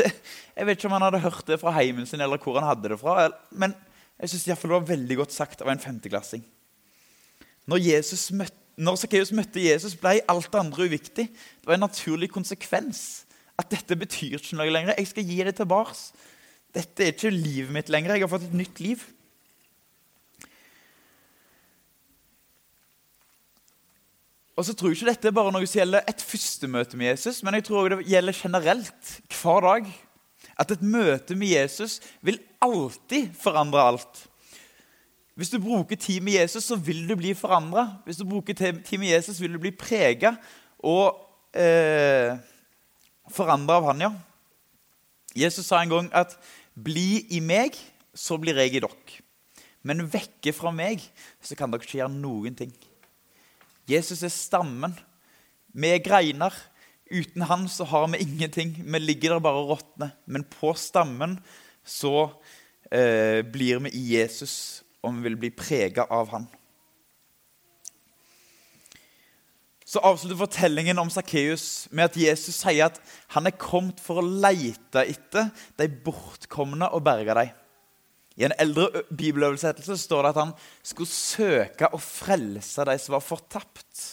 det. 0.00 0.10
Jeg 0.56 0.66
vet 0.66 0.80
ikke 0.80 0.90
om 0.90 0.96
han 0.96 1.06
hadde 1.06 1.22
hørt 1.22 1.46
det 1.46 1.60
fra 1.62 1.74
heimen 1.78 2.08
sin 2.10 2.20
eller 2.20 2.42
hvor 2.42 2.58
han 2.58 2.66
hadde 2.66 2.90
det 2.90 2.98
fra. 2.98 3.28
Men 3.54 3.76
jeg 4.18 4.32
synes 4.32 4.48
det 4.50 4.58
var 4.74 4.90
veldig 4.90 5.20
godt 5.22 5.36
sagt 5.36 5.62
av 5.62 5.70
en 5.70 5.82
femteklassing. 5.82 6.42
Når, 7.70 7.84
Jesus 7.86 8.28
møtte, 8.34 8.58
møtte 9.36 9.62
Jesus, 9.62 9.94
ble 9.94 10.18
alt 10.26 10.50
det 10.50 10.58
andre 10.58 10.90
uviktig. 10.90 11.28
Det 11.30 11.70
var 11.70 11.78
en 11.78 11.86
naturlig 11.86 12.32
konsekvens. 12.34 13.22
At 13.54 13.70
dette 13.70 13.94
betyr 13.94 14.40
ikke 14.40 14.58
noe 14.58 14.72
lenger. 14.74 14.98
Jeg 14.98 15.12
skal 15.12 15.28
gi 15.30 15.42
det 15.46 15.54
tilbake. 15.60 15.94
Dette 16.74 17.04
er 17.04 17.14
ikke 17.14 17.30
livet 17.30 17.74
mitt 17.74 17.90
lenger. 17.92 18.16
Jeg 18.16 18.26
har 18.26 18.32
fått 18.32 18.48
et 18.48 18.58
nytt 18.58 18.80
liv. 18.82 19.02
Og 24.56 24.66
så 24.66 24.74
tror 24.76 24.90
jeg 24.92 25.00
ikke 25.00 25.12
dette 25.12 25.30
er 25.30 25.36
bare 25.36 25.52
noe 25.54 25.66
som 25.66 25.80
gjelder 25.80 26.04
et 26.10 26.24
første 26.24 26.68
møte 26.68 26.98
med 27.00 27.14
Jesus, 27.14 27.40
men 27.44 27.56
jeg 27.56 27.64
tror 27.68 27.88
det 27.88 28.02
gjelder 28.10 28.36
generelt 28.36 29.12
hver 29.32 29.64
dag. 29.64 29.88
At 30.60 30.74
et 30.74 30.82
møte 30.84 31.34
med 31.38 31.54
Jesus 31.54 32.00
vil 32.20 32.36
alltid 32.62 33.32
forandre 33.40 33.86
alt. 33.92 34.26
Hvis 35.34 35.48
du 35.48 35.56
bruker 35.62 35.96
tid 35.96 36.20
med 36.20 36.36
Jesus, 36.36 36.66
så 36.68 36.76
vil 36.76 37.06
du 37.08 37.14
bli 37.16 37.32
forandra. 37.34 37.86
Hvis 38.04 38.20
du 38.20 38.26
bruker 38.28 38.52
tid 38.54 38.98
med 39.00 39.08
Jesus, 39.08 39.40
vil 39.40 39.56
du 39.56 39.62
bli 39.62 39.72
prega 39.72 40.34
og 40.84 41.16
eh, 41.56 42.36
forandra 43.32 43.78
av 43.80 43.88
han, 43.88 44.04
ja. 44.04 44.12
Jesus 45.32 45.70
sa 45.70 45.80
en 45.80 45.88
gang 45.88 46.10
at 46.12 46.36
'bli 46.76 47.24
i 47.32 47.40
meg, 47.40 47.76
så 48.14 48.36
blir 48.36 48.58
jeg 48.60 48.74
i 48.74 48.80
dere'. 48.84 49.20
Men 49.82 50.04
vekke 50.12 50.52
fra 50.52 50.70
meg, 50.70 51.00
så 51.40 51.56
kan 51.56 51.70
dere 51.70 51.80
ikke 51.80 51.98
gjøre 51.98 52.12
noen 52.12 52.54
ting. 52.54 52.72
Jesus 53.92 54.22
er 54.24 54.32
stammen. 54.32 54.94
Vi 55.72 55.90
er 55.92 56.04
greiner. 56.04 56.54
Uten 57.12 57.44
han 57.48 57.66
så 57.68 57.84
har 57.88 58.08
vi 58.12 58.22
ingenting. 58.24 58.74
Vi 58.80 59.02
ligger 59.02 59.36
der 59.36 59.44
bare 59.44 59.60
og 59.60 59.74
råtner. 59.74 60.14
Men 60.26 60.46
på 60.48 60.72
stammen 60.78 61.38
så 61.84 62.30
eh, 62.90 63.42
blir 63.44 63.84
vi 63.84 63.94
i 63.98 64.06
Jesus 64.16 64.82
og 65.02 65.16
vi 65.16 65.26
vil 65.26 65.38
bli 65.38 65.50
prega 65.54 66.06
av 66.10 66.30
han. 66.32 66.44
Så 69.92 70.00
avslutter 70.00 70.38
fortellingen 70.40 70.96
om 71.02 71.10
Sakkeus 71.12 71.90
med 71.92 72.06
at 72.06 72.16
Jesus 72.16 72.62
sier 72.62 72.86
at 72.86 73.00
han 73.34 73.48
er 73.48 73.58
kommet 73.60 73.98
for 74.00 74.22
å 74.22 74.24
leite 74.24 75.02
etter 75.04 75.50
de 75.76 75.90
bortkomne 76.06 76.88
og 76.94 77.04
berge 77.04 77.36
dem. 77.36 77.50
I 78.36 78.46
en 78.46 78.54
eldre 78.60 79.02
bibeløversettelse 79.12 79.98
står 80.00 80.24
det 80.24 80.32
at 80.32 80.40
han 80.40 80.54
skulle 80.86 81.12
søke 81.12 81.90
å 81.92 82.00
frelse 82.00 82.86
de 82.88 82.96
som 83.00 83.16
var 83.16 83.24
fortapt. 83.24 84.04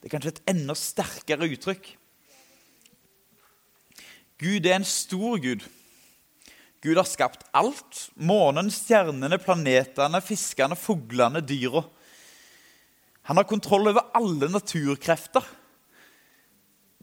Det 0.00 0.08
er 0.08 0.14
kanskje 0.16 0.34
et 0.34 0.42
enda 0.54 0.74
sterkere 0.76 1.48
uttrykk. 1.54 1.86
Gud 4.42 4.66
er 4.66 4.80
en 4.80 4.86
stor 4.88 5.38
Gud. 5.40 5.62
Gud 6.84 6.98
har 6.98 7.06
skapt 7.08 7.46
alt. 7.56 8.08
Månen, 8.20 8.68
stjernene, 8.74 9.38
planetene, 9.40 10.20
fiskene, 10.20 10.76
fuglene, 10.76 11.40
dyra. 11.40 11.84
Han 13.30 13.40
har 13.40 13.48
kontroll 13.48 13.88
over 13.88 14.10
alle 14.18 14.50
naturkrefter. 14.52 15.46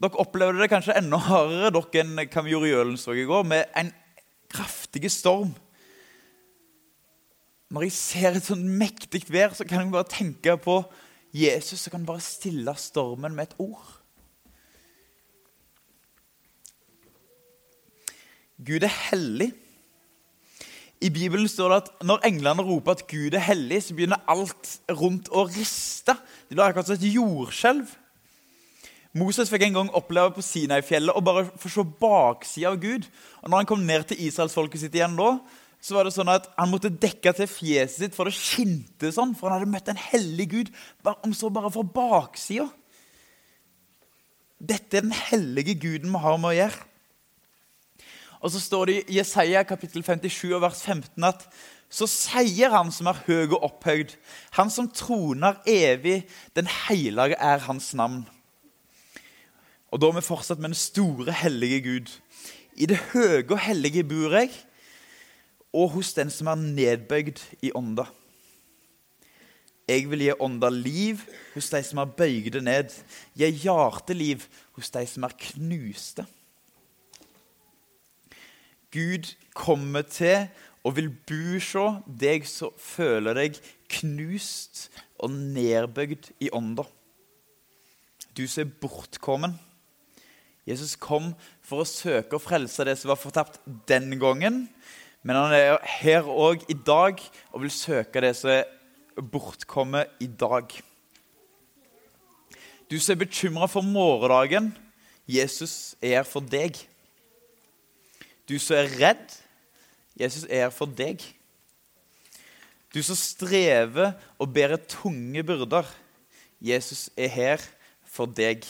Dere 0.02 0.22
opplevde 0.22 0.62
det 0.62 0.70
kanskje 0.70 0.94
enda 0.98 1.18
hardere 1.24 1.72
dere 1.74 2.04
enn 2.04 2.48
gjorde 2.50 2.70
i 2.70 2.76
Ølensvåg 2.78 3.18
i 3.22 3.26
går, 3.26 3.44
med 3.46 3.74
en 3.78 3.90
kraftig 4.52 5.10
storm. 5.10 5.50
Når 7.72 7.86
jeg 7.86 7.94
ser 7.96 8.36
et 8.36 8.44
sånn 8.44 8.66
mektig 8.76 9.24
vær, 9.32 9.54
så 9.56 9.64
kan 9.64 9.80
jeg 9.80 9.94
bare 9.94 10.10
tenke 10.12 10.58
på 10.60 10.82
Jesus 11.32 11.80
så 11.80 11.90
kan 11.90 12.04
bare 12.04 12.20
stille 12.20 12.74
stormen 12.76 13.32
med 13.32 13.48
et 13.48 13.60
ord. 13.64 13.88
Gud 18.62 18.84
er 18.84 18.92
hellig. 19.08 19.48
I 21.02 21.08
Bibelen 21.10 21.48
står 21.48 21.72
det 21.72 21.78
at 21.80 22.04
når 22.06 22.28
englene 22.28 22.62
roper 22.62 22.94
at 22.94 23.06
Gud 23.10 23.34
er 23.34 23.42
hellig, 23.42 23.80
så 23.82 23.96
begynner 23.96 24.20
alt 24.30 24.76
rundt 24.92 25.32
å 25.32 25.46
riste. 25.48 26.14
Det 26.46 26.54
blir 26.54 26.66
akkurat 26.68 26.86
som 26.86 27.00
et 27.00 27.08
jordskjelv. 27.08 27.96
Moses 29.18 29.50
fikk 29.50 29.64
en 29.66 29.80
gang 29.80 29.90
oppleve 29.96 30.36
på 30.36 30.44
Sinai-fjellet 30.44 31.16
å 31.16 31.24
bare 31.24 31.48
få 31.60 31.72
se 31.72 31.82
baksida 32.04 32.70
av 32.70 32.78
Gud. 32.84 33.08
Og 33.42 33.48
når 33.48 33.64
han 33.64 33.72
kom 33.72 33.82
ned 33.88 34.06
til 34.08 34.22
israelsfolket 34.28 34.84
sitt 34.84 34.94
igjen 35.00 35.16
da, 35.18 35.34
så 35.82 35.96
var 35.96 36.06
det 36.06 36.14
sånn 36.14 36.30
at 36.30 36.46
han 36.54 36.70
måtte 36.70 36.92
dekke 36.94 37.32
til 37.34 37.48
fjeset 37.50 37.96
sitt, 37.98 38.14
for 38.14 38.30
det 38.30 38.36
skinte 38.36 39.10
sånn. 39.10 39.34
For 39.34 39.50
han 39.50 39.58
hadde 39.58 39.72
møtt 39.72 39.90
en 39.90 39.98
hellig 39.98 40.46
Gud, 40.52 40.70
om 41.10 41.34
så 41.34 41.50
bare 41.50 41.72
fra 41.74 41.82
baksida. 41.82 42.68
Dette 44.62 45.00
er 45.00 45.08
den 45.08 45.16
hellige 45.26 45.74
guden 45.82 46.14
vi 46.14 46.22
har 46.22 46.38
med 46.38 46.52
å 46.52 46.58
gjøre. 46.60 46.88
Og 48.42 48.54
så 48.54 48.62
står 48.62 48.88
det 48.88 48.96
i 49.00 49.18
Jesaja 49.18 49.62
kapittel 49.66 50.06
57 50.06 50.52
og 50.52 50.62
vers 50.62 50.82
15 50.86 51.26
at 51.26 51.46
så 51.92 52.06
sier 52.08 52.72
han 52.72 52.88
som 52.94 53.10
er 53.10 53.18
høy 53.26 53.52
og 53.52 53.58
opphøyd, 53.66 54.14
han 54.56 54.70
som 54.72 54.88
troner 54.88 55.58
evig, 55.68 56.22
den 56.56 56.70
hellige 56.86 57.36
er 57.36 57.66
hans 57.66 57.90
navn. 57.98 58.22
Og 59.92 60.00
da 60.00 60.08
er 60.08 60.16
vi 60.16 60.24
fortsatt 60.24 60.62
med 60.62 60.72
den 60.72 60.78
store, 60.78 61.34
hellige 61.42 61.82
Gud. 61.84 62.14
I 62.80 62.88
det 62.88 63.02
høye 63.10 63.44
og 63.44 63.58
hellige 63.60 64.06
bor 64.08 64.38
jeg, 64.38 64.54
og 65.72 65.94
hos 65.96 66.12
den 66.16 66.30
som 66.30 66.50
er 66.52 66.60
nedbøyd 66.60 67.40
i 67.64 67.72
ånda. 67.74 68.04
Jeg 69.88 70.06
vil 70.10 70.22
gi 70.24 70.34
ånda 70.40 70.68
liv 70.72 71.24
hos 71.54 71.70
de 71.72 71.80
som 71.84 72.00
er 72.02 72.12
bøyde 72.16 72.62
ned, 72.64 72.92
gi 73.34 73.48
hjerteliv 73.64 74.46
hos 74.76 74.92
de 74.94 75.02
som 75.10 75.26
er 75.26 75.34
knuste. 75.48 76.26
Gud 78.92 79.32
kommer 79.56 80.04
til 80.04 80.46
og 80.84 80.96
vil 80.98 81.10
hos 81.28 82.02
deg 82.06 82.46
som 82.48 82.74
føler 82.78 83.38
deg 83.38 83.58
knust 83.92 84.88
og 85.22 85.32
nedbøyd 85.32 86.32
i 86.42 86.50
ånda. 86.52 86.84
Du 88.36 88.44
som 88.48 88.64
er 88.64 88.74
bortkommen. 88.82 89.56
Jesus 90.68 90.94
kom 90.94 91.32
for 91.64 91.82
å 91.82 91.88
søke 91.88 92.38
og 92.38 92.44
frelse 92.44 92.86
det 92.86 92.94
som 93.00 93.10
var 93.12 93.20
fortapt 93.20 93.58
den 93.90 94.14
gangen. 94.22 94.66
Men 95.22 95.38
han 95.38 95.54
er 95.54 95.76
her 96.00 96.26
òg 96.26 96.64
i 96.70 96.74
dag 96.74 97.20
og 97.52 97.62
vil 97.62 97.70
søke 97.74 98.22
det 98.24 98.34
som 98.36 98.50
er 98.50 98.64
bortkommet 99.32 100.10
i 100.20 100.26
dag. 100.26 100.66
Du 102.90 102.98
som 103.00 103.14
er 103.14 103.24
bekymra 103.24 103.68
for 103.70 103.86
morgendagen. 103.86 104.72
Jesus 105.28 105.94
er 106.02 106.18
her 106.18 106.26
for 106.26 106.44
deg. 106.44 106.76
Du 108.48 108.58
som 108.58 108.76
er 108.76 108.90
redd, 108.98 109.38
Jesus 110.18 110.44
er 110.50 110.66
her 110.66 110.74
for 110.74 110.90
deg. 110.90 111.22
Du 112.92 113.00
som 113.00 113.16
strever 113.16 114.12
og 114.36 114.50
bærer 114.52 114.76
tunge 114.76 115.44
byrder, 115.46 115.86
Jesus 116.60 117.08
er 117.16 117.30
her 117.32 117.62
for 118.04 118.26
deg. 118.28 118.66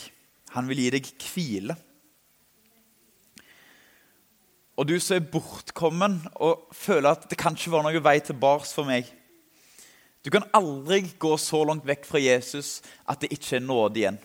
Han 0.53 0.69
vil 0.69 0.85
gi 0.85 0.93
deg 0.93 1.09
hvile. 1.33 1.75
Og 4.77 4.87
du 4.89 4.95
som 4.97 5.19
er 5.19 5.27
bortkommen 5.29 6.17
og 6.41 6.65
føler 6.73 7.13
at 7.13 7.27
det 7.29 7.37
kan 7.37 7.53
ikke 7.53 7.71
være 7.75 7.91
noen 7.91 8.05
vei 8.05 8.17
tilbake 8.25 8.69
for 8.71 8.89
meg. 8.89 9.09
Du 10.25 10.31
kan 10.33 10.47
aldri 10.55 11.03
gå 11.19 11.35
så 11.37 11.61
langt 11.67 11.85
vekk 11.85 12.07
fra 12.07 12.21
Jesus 12.23 12.79
at 13.09 13.21
det 13.21 13.33
ikke 13.35 13.57
er 13.59 13.65
nåde 13.65 14.01
igjen. 14.01 14.19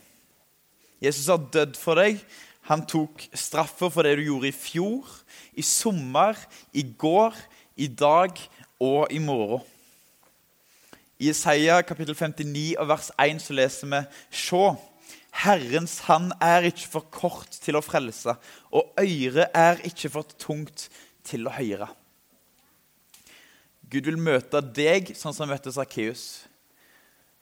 Jesus 1.05 1.29
har 1.29 1.43
dødd 1.53 1.77
for 1.79 2.01
deg. 2.01 2.23
Han 2.71 2.85
tok 2.89 3.27
straffer 3.37 3.91
for 3.93 4.05
det 4.05 4.17
du 4.19 4.25
gjorde 4.27 4.51
i 4.51 4.57
fjor, 4.57 5.05
i 5.53 5.65
sommer, 5.65 6.39
i 6.73 6.85
går, 6.85 7.37
i 7.77 7.89
dag 7.89 8.41
og 8.81 9.13
i 9.13 9.19
morgen. 9.19 9.65
I 11.19 11.33
Isaiah 11.33 11.83
kapittel 11.83 12.15
59 12.15 12.77
og 12.79 12.89
vers 12.89 13.11
1 13.19 13.41
så 13.43 13.57
leser 13.57 13.91
vi 13.91 14.03
«Sjå, 14.31 14.77
Herrens 15.35 16.01
hand 16.09 16.33
er 16.43 16.67
ikke 16.71 16.89
for 16.91 17.07
kort 17.13 17.59
til 17.63 17.79
å 17.79 17.85
frelse, 17.85 18.35
og 18.75 18.91
øret 18.99 19.55
er 19.55 19.83
ikke 19.87 20.11
for 20.13 20.37
tungt 20.41 20.89
til 21.29 21.47
å 21.47 21.55
høre. 21.55 21.89
Gud 23.89 24.09
vil 24.09 24.21
møte 24.21 24.61
deg 24.61 25.15
sånn 25.17 25.37
som 25.37 25.49
møtte 25.49 25.73
Sakkeus. 25.73 26.45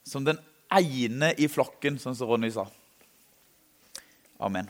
Som 0.07 0.23
den 0.23 0.39
ene 0.71 1.33
i 1.35 1.49
flokken, 1.51 1.99
sånn 1.99 2.15
som 2.15 2.29
Ronny 2.29 2.51
sa. 2.53 2.67
Amen. 4.39 4.69